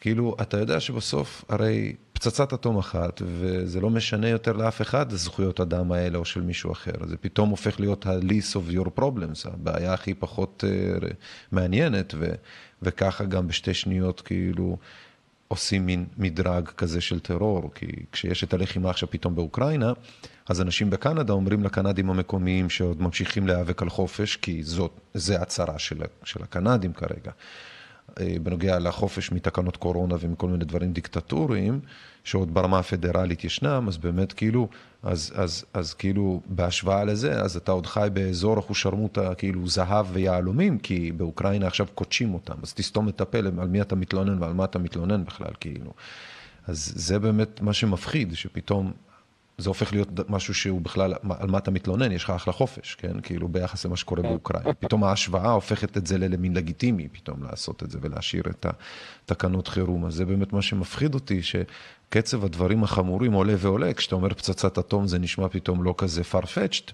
[0.00, 5.60] כאילו, אתה יודע שבסוף, הרי פצצת אטום אחת, וזה לא משנה יותר לאף אחד זכויות
[5.60, 6.92] אדם האלה או של מישהו אחר.
[7.08, 11.06] זה פתאום הופך להיות ה-least of your problems, הבעיה הכי פחות uh,
[11.52, 12.26] מעניינת, ו,
[12.82, 14.76] וככה גם בשתי שניות, כאילו,
[15.54, 19.92] עושים מין מדרג כזה של טרור, כי כשיש את הלחימה עכשיו פתאום באוקראינה,
[20.48, 25.78] אז אנשים בקנדה אומרים לקנדים המקומיים שעוד ממשיכים להיאבק על חופש, כי זאת, זה הצהרה
[25.78, 27.30] של, של הקנדים כרגע.
[28.20, 31.80] אה, בנוגע לחופש מתקנות קורונה ומכל מיני דברים דיקטטוריים,
[32.24, 34.68] שעוד ברמה הפדרלית ישנם, אז באמת כאילו,
[35.04, 40.78] אז, אז, אז כאילו בהשוואה לזה, אז אתה עוד חי באזור אחושרמוטה, כאילו זהב ויהלומים,
[40.78, 44.64] כי באוקראינה עכשיו קודשים אותם, אז תסתום את הפה על מי אתה מתלונן ועל מה
[44.64, 45.92] אתה מתלונן בכלל, כאילו.
[46.66, 48.92] אז זה באמת מה שמפחיד, שפתאום
[49.58, 53.20] זה הופך להיות משהו שהוא בכלל, על מה אתה מתלונן, יש לך אחלה חופש, כן?
[53.20, 54.28] כאילו ביחס למה שקורה כן.
[54.28, 54.74] באוקראינה.
[54.74, 58.66] פתאום ההשוואה הופכת את זה למין לגיטימי, פתאום לעשות את זה ולהשאיר את
[59.24, 60.04] התקנות חירום.
[60.04, 65.06] אז זה באמת מה שמפחיד אותי, שקצב הדברים החמורים עולה ועולה, כשאתה אומר פצצת אטום
[65.06, 66.92] זה נשמע פתאום לא כזה farfetched.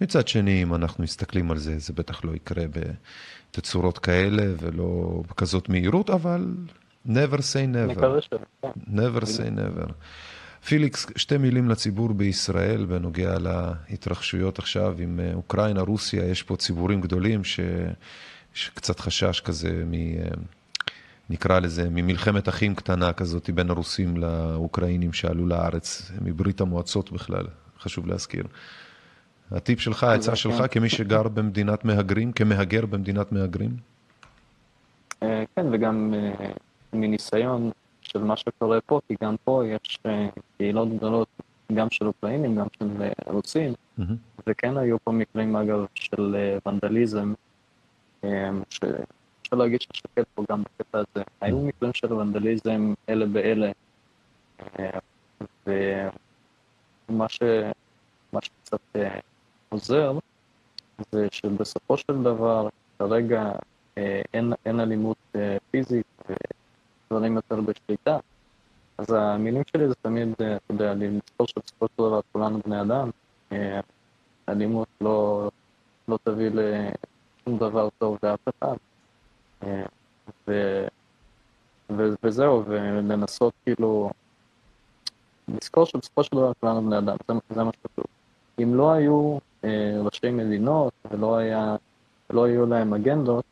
[0.00, 2.64] מצד שני, אם אנחנו מסתכלים על זה, זה בטח לא יקרה
[3.50, 6.54] בתצורות כאלה ולא בכזאת מהירות, אבל
[7.06, 8.00] never say never.
[8.88, 9.92] never say never.
[10.64, 13.36] פיליקס, שתי מילים לציבור בישראל בנוגע
[13.90, 19.94] להתרחשויות עכשיו עם אה, אוקראינה, רוסיה, יש פה ציבורים גדולים שיש קצת חשש כזה מ...
[19.94, 20.30] אה,
[21.30, 27.46] נקרא לזה, ממלחמת אחים קטנה כזאת בין הרוסים לאוקראינים שעלו לארץ, מברית המועצות בכלל,
[27.80, 28.44] חשוב להזכיר.
[29.50, 30.66] הטיפ שלך, העצה שלך כן.
[30.66, 33.76] כמי שגר במדינת מהגרים, כמהגר במדינת מהגרים?
[35.22, 36.14] אה, כן, וגם
[36.92, 37.70] מניסיון,
[38.12, 41.28] של מה שקורה פה, כי גם פה יש אה, קהילות גדולות,
[41.74, 44.02] גם של אוקראינים, גם של אה, רוסים, mm-hmm.
[44.46, 47.32] וכן היו פה מקרים, אגב, של אה, ונדליזם,
[48.70, 51.22] שאפשר להגיד ששקט פה גם בקטע הזה.
[51.22, 51.40] Mm-hmm.
[51.40, 53.70] היו מקרים של ונדליזם אלה באלה,
[57.08, 57.42] ומה ש...
[58.42, 58.96] שקצת
[59.68, 60.18] עוזר,
[61.12, 63.52] זה שבסופו של דבר, כרגע
[63.96, 65.36] אין, אין אלימות
[65.70, 66.22] פיזית,
[67.10, 68.18] דברים יותר בשליטה.
[68.98, 73.10] אז המילים שלי זה תמיד, אה, אתה יודע, לזכור שבסופו של דבר כולנו בני אדם.
[73.52, 73.80] אה,
[74.48, 75.50] אלימות לא,
[76.08, 78.76] לא תביא לשום דבר טוב לאף אחד.
[79.62, 79.82] אה,
[80.48, 80.52] ו,
[81.90, 84.10] ו, וזהו, ולנסות כאילו,
[85.48, 88.04] לזכור שבסופו של דבר כולנו בני אדם, זה, זה מה שכתוב.
[88.62, 89.38] אם לא היו
[90.04, 91.76] ראשי מדינות ולא היה,
[92.30, 93.44] לא היו להם אגנדות,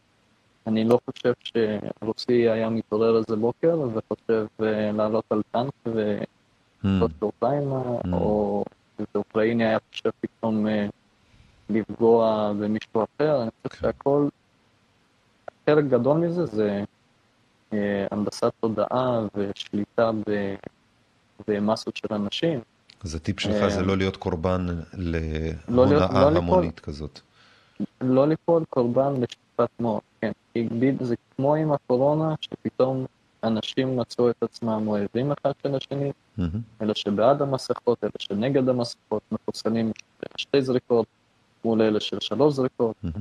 [0.69, 7.15] אני לא חושב שרוסי היה מתעורר איזה בוקר וחושב אה, לעלות על טנק ולעשות mm.
[7.19, 8.13] באוקראינה, mm.
[8.13, 8.65] או
[8.99, 10.87] איזה אוקראיני היה חושב פתאום אה,
[11.71, 13.81] לפגוע במישהו אחר, אני חושב כן.
[13.81, 14.29] שהכל,
[15.67, 16.85] חלק גדול מזה זה
[17.73, 20.11] אה, הנדסת תודעה ושליטה
[21.49, 22.61] במסות של אנשים.
[23.05, 24.67] אז הטיפ שלך זה לא להיות קורבן
[25.69, 27.21] לא להונאה לא המונית כזאת.
[28.01, 29.15] לא ליפול קורבן
[29.59, 30.33] לשטיפת מוח, כן.
[31.01, 33.07] זה כמו עם הקורונה, שפתאום
[33.45, 36.43] אנשים מצאו את עצמם אוהבים אחד של השני, mm-hmm.
[36.83, 39.93] אלה שבעד המסכות, אלה שנגד המסכות, מחוסנים
[40.37, 41.07] שתי זריקות
[41.65, 42.97] מול אלה של שלוש זריקות.
[43.05, 43.21] Mm-hmm.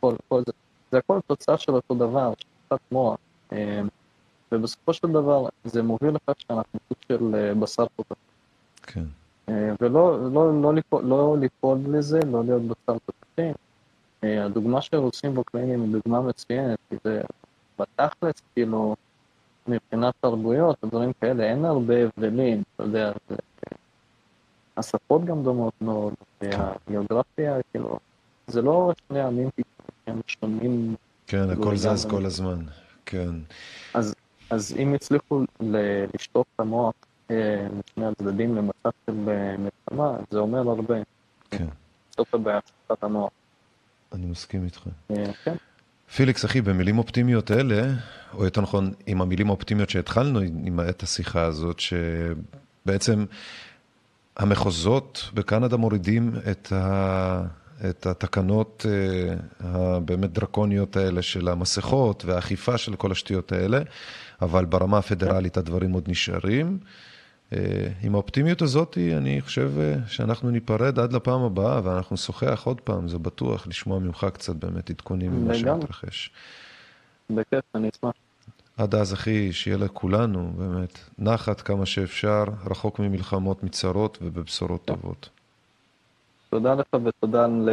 [0.00, 0.52] כל, כל זה,
[0.92, 3.18] זה הכל תוצאה של אותו דבר, שטיפת מוח.
[3.52, 3.82] אה,
[4.52, 8.16] ובסופו של דבר זה מוביל לכך שאנחנו סוג של אה, בשר תותחים.
[8.82, 9.04] כן.
[9.48, 13.54] אה, ולא לא, לא, ליפול, לא ליפול לזה, לא להיות בשר תותחים.
[14.24, 17.20] אה, הדוגמה של רוסים ואוקראינים היא דוגמה מצוינת, כי זה
[17.78, 18.96] בתכלס, כאילו,
[19.68, 23.36] מבחינת תרבויות, דברים כאלה, אין הרבה הבדלים, אתה יודע, זה,
[24.76, 27.98] השפות גם דומות מאוד, והגיאוגרפיה, כאילו,
[28.46, 29.48] זה לא שני עמים
[30.06, 30.94] הם שונים.
[31.26, 32.64] כן, הכל זז כל הזמן,
[33.06, 33.30] כן.
[33.94, 34.14] אז,
[34.50, 36.94] אז אם הצליחו לשטוף את המוח
[37.30, 40.94] אה, לשני הצדדים למצב של אה, מלחמה, זה אומר הרבה.
[41.50, 41.66] כן.
[42.16, 43.30] זאת הבעיה, שטפת המוח.
[44.12, 44.80] אני מסכים איתך.
[45.44, 45.54] כן.
[46.14, 47.82] פיליקס, אחי, במילים אופטימיות אלה,
[48.34, 53.24] או יותר נכון, עם המילים האופטימיות שהתחלנו עם את השיחה הזאת, שבעצם
[54.36, 57.42] המחוזות בקנדה מורידים את, ה,
[57.90, 63.80] את התקנות אה, הבאמת דרקוניות האלה של המסכות והאכיפה של כל השטויות האלה,
[64.42, 66.78] אבל ברמה הפדרלית הדברים עוד נשארים.
[68.02, 69.72] עם האופטימיות הזאת, אני חושב
[70.06, 74.90] שאנחנו ניפרד עד לפעם הבאה, ואנחנו נשוחח עוד פעם, זה בטוח, לשמוע ממך קצת באמת
[74.90, 76.30] עדכונים ממה שמתרחש.
[77.30, 78.12] בכיף, אני אשמח.
[78.76, 85.28] עד אז, אחי, שיהיה לכולנו, באמת, נחת כמה שאפשר, רחוק ממלחמות, מצרות ובבשורות טובות.
[86.50, 87.68] תודה לך ותודה על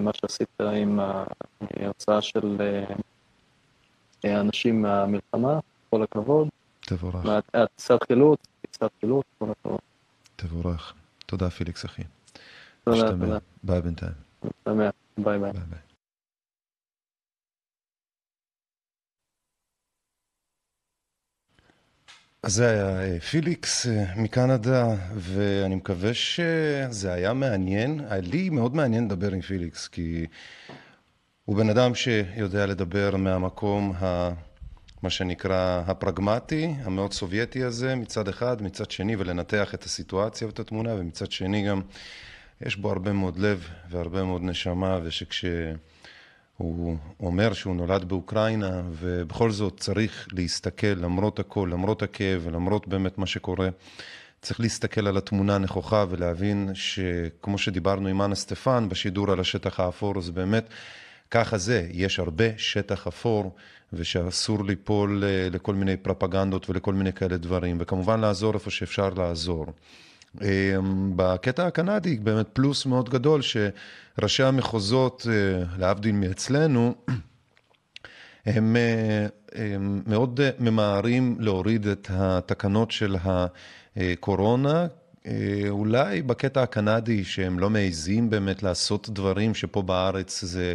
[0.00, 1.00] מה שעשית עם
[1.60, 2.56] ההוצאה של
[4.24, 5.58] אנשים מהמלחמה,
[5.90, 6.48] כל הכבוד.
[6.80, 7.26] תבורך.
[7.76, 8.38] טיסת חילוץ,
[9.00, 9.80] חילוץ, כל הכבוד.
[10.36, 10.94] תבורך.
[11.26, 12.02] תודה, פיליקס, אחי.
[12.84, 13.38] תודה, תודה.
[13.62, 14.12] ביי בינתיים.
[14.66, 14.90] ביי ביי.
[15.18, 15.78] ביי ביי.
[22.42, 28.00] אז זה היה פיליקס מקנדה, ואני מקווה שזה היה מעניין.
[28.08, 30.26] היה לי מאוד מעניין לדבר עם פיליקס, כי
[31.44, 34.30] הוא בן אדם שיודע לדבר מהמקום, ה...
[35.02, 40.94] מה שנקרא הפרגמטי, המאוד סובייטי הזה, מצד אחד, מצד שני, ולנתח את הסיטואציה ואת התמונה,
[40.94, 41.80] ומצד שני גם
[42.60, 45.44] יש בו הרבה מאוד לב והרבה מאוד נשמה, ושכש...
[46.56, 53.18] הוא אומר שהוא נולד באוקראינה, ובכל זאת צריך להסתכל, למרות הכל, למרות הכאב ולמרות באמת
[53.18, 53.68] מה שקורה,
[54.42, 60.18] צריך להסתכל על התמונה הנכוחה ולהבין שכמו שדיברנו עם אנה סטפן בשידור על השטח האפור,
[60.18, 60.68] אז באמת
[61.30, 63.54] ככה זה, יש הרבה שטח אפור,
[63.92, 69.66] ושאסור ליפול לכל מיני פרפגנדות ולכל מיני כאלה דברים, וכמובן לעזור איפה שאפשר לעזור.
[71.16, 75.26] בקטע הקנדי באמת פלוס מאוד גדול שראשי המחוזות,
[75.78, 76.94] להבדיל מאצלנו,
[78.46, 78.76] הם,
[79.52, 83.16] הם מאוד ממהרים להוריד את התקנות של
[83.96, 84.86] הקורונה,
[85.68, 90.74] אולי בקטע הקנדי שהם לא מעזים באמת לעשות דברים שפה בארץ זה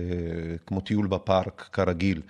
[0.65, 2.22] כמו טיול בפארק כרגיל.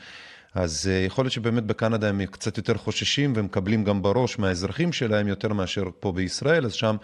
[0.57, 5.53] אז יכול להיות שבאמת בקנדה הם קצת יותר חוששים ומקבלים גם בראש מהאזרחים שלהם יותר
[5.53, 6.95] מאשר פה בישראל, אז שם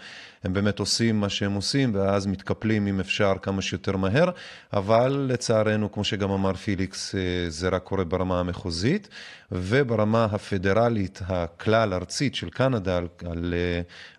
[0.44, 4.30] הם באמת עושים מה שהם עושים ואז מתקפלים אם אפשר כמה שיותר מהר,
[4.72, 7.14] אבל לצערנו, כמו שגם אמר פיליקס,
[7.48, 9.08] זה רק קורה ברמה המחוזית,
[9.52, 13.54] וברמה הפדרלית, הכלל ארצית של קנדה על, על,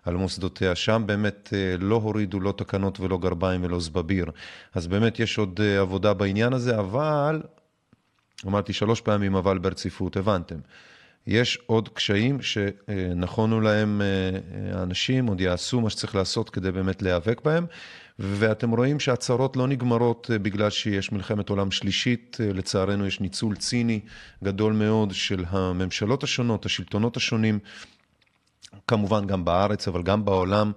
[0.04, 4.26] על מוסדותיה, שם באמת לא הורידו לא תקנות ולא גרביים ולא זבביר.
[4.74, 7.40] אז באמת יש עוד עבודה בעניין הזה, אבל
[8.46, 10.56] אמרתי שלוש פעמים אבל ברציפות, הבנתם.
[11.26, 14.02] יש עוד קשיים שנכונו להם
[14.72, 17.66] האנשים, עוד יעשו מה שצריך לעשות כדי באמת להיאבק בהם,
[18.18, 24.00] ואתם רואים שהצהרות לא נגמרות בגלל שיש מלחמת עולם שלישית, לצערנו יש ניצול ציני
[24.44, 27.58] גדול מאוד של הממשלות השונות, השלטונות השונים,
[28.86, 30.72] כמובן גם בארץ, אבל גם בעולם,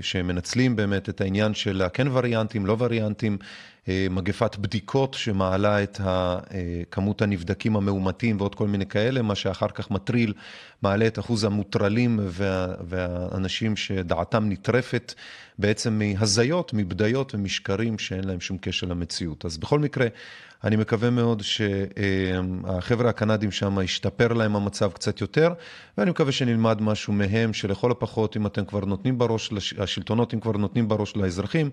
[0.00, 3.38] שמנצלים באמת את העניין של כן וריאנטים, לא וריאנטים,
[4.10, 6.00] מגפת בדיקות שמעלה את
[6.90, 10.32] כמות הנבדקים המאומתים ועוד כל מיני כאלה, מה שאחר כך מטריל,
[10.82, 15.14] מעלה את אחוז המוטרלים וה, והאנשים שדעתם נטרפת
[15.58, 19.44] בעצם מהזיות, מבדיות ומשקרים שאין להם שום קשר למציאות.
[19.44, 20.06] אז בכל מקרה,
[20.66, 25.52] אני מקווה מאוד שהחבר'ה הקנדים שם ישתפר להם המצב קצת יותר,
[25.98, 30.52] ואני מקווה שנלמד משהו מהם, שלכל הפחות, אם אתם כבר נותנים בראש, השלטונות אם כבר
[30.52, 31.70] נותנים בראש לאזרחים,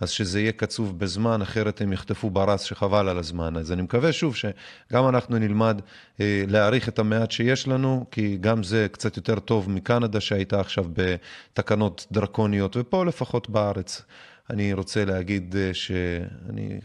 [0.00, 3.56] אז שזה יהיה קצוב בזמן, אחרת הם יחטפו ברס שחבל על הזמן.
[3.56, 5.80] אז אני מקווה שוב שגם אנחנו נלמד
[6.20, 10.84] אה, להעריך את המעט שיש לנו, כי גם זה קצת יותר טוב מקנדה שהייתה עכשיו
[10.92, 14.02] בתקנות דרקוניות, ופה לפחות בארץ.
[14.50, 16.78] אני רוצה להגיד אה, שאני...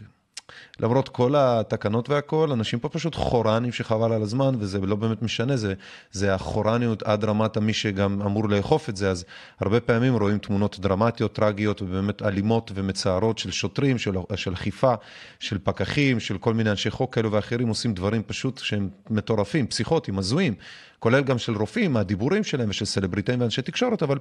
[0.80, 5.58] למרות כל התקנות והכל, אנשים פה פשוט חורנים שחבל על הזמן, וזה לא באמת משנה,
[5.58, 5.74] זה,
[6.12, 9.26] זה החורניות עד רמת מי שגם אמור לאכוף את זה, אז
[9.60, 14.94] הרבה פעמים רואים תמונות דרמטיות, טרגיות, ובאמת אלימות ומצערות של שוטרים, של, של חיפה,
[15.40, 20.20] של פקחים, של כל מיני אנשי חוק כאלו ואחרים, עושים דברים פשוט שהם מטורפים, פסיכוטיים,
[20.20, 20.54] הזויים,
[21.00, 24.18] כולל גם של רופאים, מהדיבורים שלהם ושל סלבריטאים ואנשי תקשורת, אבל...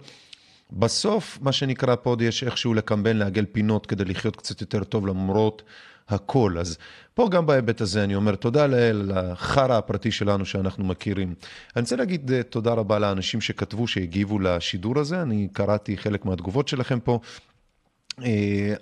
[0.72, 5.06] בסוף, מה שנקרא פה, עוד יש איכשהו לקמבן, לעגל פינות כדי לחיות קצת יותר טוב
[5.06, 5.62] למרות
[6.08, 6.56] הכל.
[6.60, 6.78] אז
[7.14, 11.34] פה גם בהיבט הזה אני אומר תודה לאל, לחרא הפרטי שלנו שאנחנו מכירים.
[11.76, 17.00] אני רוצה להגיד תודה רבה לאנשים שכתבו, שהגיבו לשידור הזה, אני קראתי חלק מהתגובות שלכם
[17.00, 17.20] פה.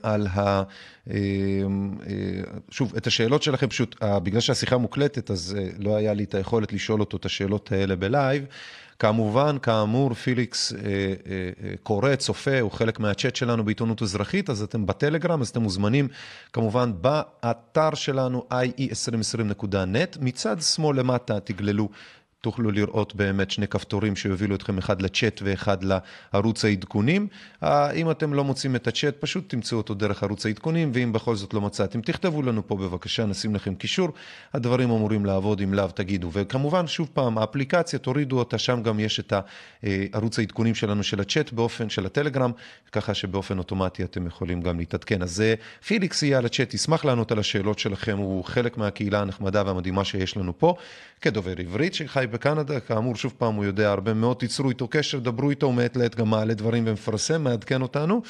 [0.02, 0.62] על ה...
[2.70, 7.00] שוב, את השאלות שלכם פשוט, בגלל שהשיחה מוקלטת, אז לא היה לי את היכולת לשאול
[7.00, 8.44] אותו את השאלות האלה בלייב.
[8.98, 10.84] כמובן, כאמור, פיליקס אה, אה,
[11.64, 16.08] אה, קורא, צופה, הוא חלק מהצ'אט שלנו בעיתונות אזרחית, אז אתם בטלגרם, אז אתם מוזמנים
[16.52, 21.88] כמובן באתר שלנו, ie2020.net, מצד שמאל למטה תגללו
[22.44, 25.76] תוכלו לראות באמת שני כפתורים שיובילו אתכם אחד לצ'אט ואחד
[26.32, 27.26] לערוץ העדכונים.
[27.94, 31.54] אם אתם לא מוצאים את הצ'אט, פשוט תמצאו אותו דרך ערוץ העדכונים, ואם בכל זאת
[31.54, 34.08] לא מצאתם, תכתבו לנו פה בבקשה, נשים לכם קישור.
[34.54, 36.30] הדברים אמורים לעבוד, אם לאו תגידו.
[36.32, 39.32] וכמובן, שוב פעם, האפליקציה, תורידו אותה, שם גם יש את
[40.12, 42.50] ערוץ העדכונים שלנו של הצ'אט באופן של הטלגרם,
[42.92, 45.22] ככה שבאופן אוטומטי אתם יכולים גם להתעדכן.
[45.22, 45.42] אז
[45.86, 50.36] פיליקס יהיה על הצ'אט, ישמח לענות על השאלות שלכם, הוא חלק מהקהילה הנחמדה והמדהימה שיש
[50.36, 50.74] לנו פה,
[51.20, 55.50] כדובר עברית שחי בקנדה, כאמור, שוב פעם, הוא יודע הרבה מאוד, תיצרו איתו קשר, דברו
[55.50, 58.22] איתו, הוא מעת לעת גם מעלה דברים ומפרסם, מעדכן אותנו.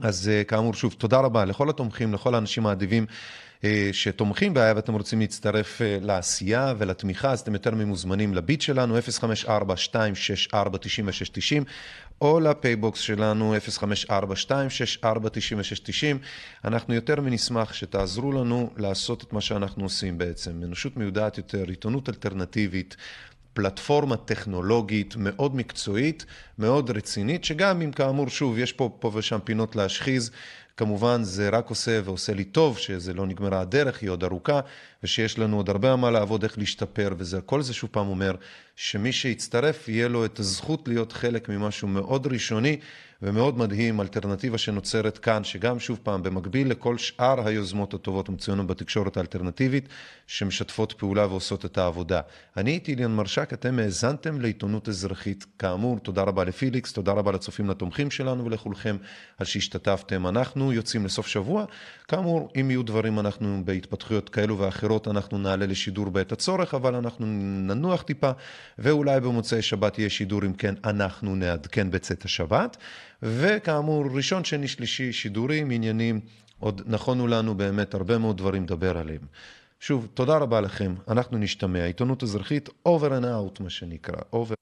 [0.00, 3.06] אז כאמור, שוב, תודה רבה לכל התומכים, לכל האנשים האדיבים
[3.92, 10.54] שתומכים בהיה ואתם רוצים להצטרף לעשייה ולתמיכה, אז אתם יותר ממוזמנים לביט שלנו, 054-264-9690,
[12.20, 13.54] או לפייבוקס שלנו,
[14.08, 15.06] 054-264-9690.
[16.64, 20.62] אנחנו יותר מנשמח שתעזרו לנו לעשות את מה שאנחנו עושים בעצם.
[20.64, 22.96] אנושות מיודעת יותר, עיתונות אלטרנטיבית.
[23.52, 26.24] פלטפורמה טכנולוגית מאוד מקצועית,
[26.58, 30.30] מאוד רצינית, שגם אם כאמור, שוב, יש פה, פה ושם פינות להשחיז,
[30.76, 34.60] כמובן זה רק עושה ועושה לי טוב שזה לא נגמרה הדרך, היא עוד ארוכה,
[35.02, 38.34] ושיש לנו עוד הרבה מה לעבוד איך להשתפר, וזה, כל זה שוב פעם אומר
[38.76, 42.76] שמי שיצטרף יהיה לו את הזכות להיות חלק ממשהו מאוד ראשוני
[43.22, 49.16] ומאוד מדהים, אלטרנטיבה שנוצרת כאן, שגם שוב פעם, במקביל לכל שאר היוזמות הטובות המצוינות בתקשורת
[49.16, 49.88] האלטרנטיבית,
[50.26, 52.20] שמשתפות פעולה ועושות את העבודה.
[52.56, 55.46] אני הייתי ליאן מרשק, אתם האזנתם לעיתונות אזרחית.
[55.58, 58.96] כאמור, תודה רבה לפיליקס, תודה רבה לצופים לתומכים שלנו ולכולכם
[59.38, 60.26] על שהשתתפתם.
[60.26, 61.64] אנחנו יוצאים לסוף שבוע.
[62.08, 67.26] כאמור, אם יהיו דברים, אנחנו בהתפתחויות כאלו ואחרות, אנחנו נעלה לשידור בעת הצורך, אבל אנחנו
[67.26, 68.30] ננוח טיפה,
[68.78, 72.76] ואולי במוצאי שבת יהיה שידור, אם כן, אנחנו נעדכן בצאת השבת.
[73.22, 76.20] וכאמור, ראשון, שני, שלישי, שידורים, עניינים,
[76.58, 79.22] עוד נכונו לנו באמת הרבה מאוד דברים לדבר עליהם.
[79.80, 81.84] שוב, תודה רבה לכם, אנחנו נשתמע.
[81.84, 84.20] עיתונות אזרחית, over and out, מה שנקרא.
[84.32, 84.56] over...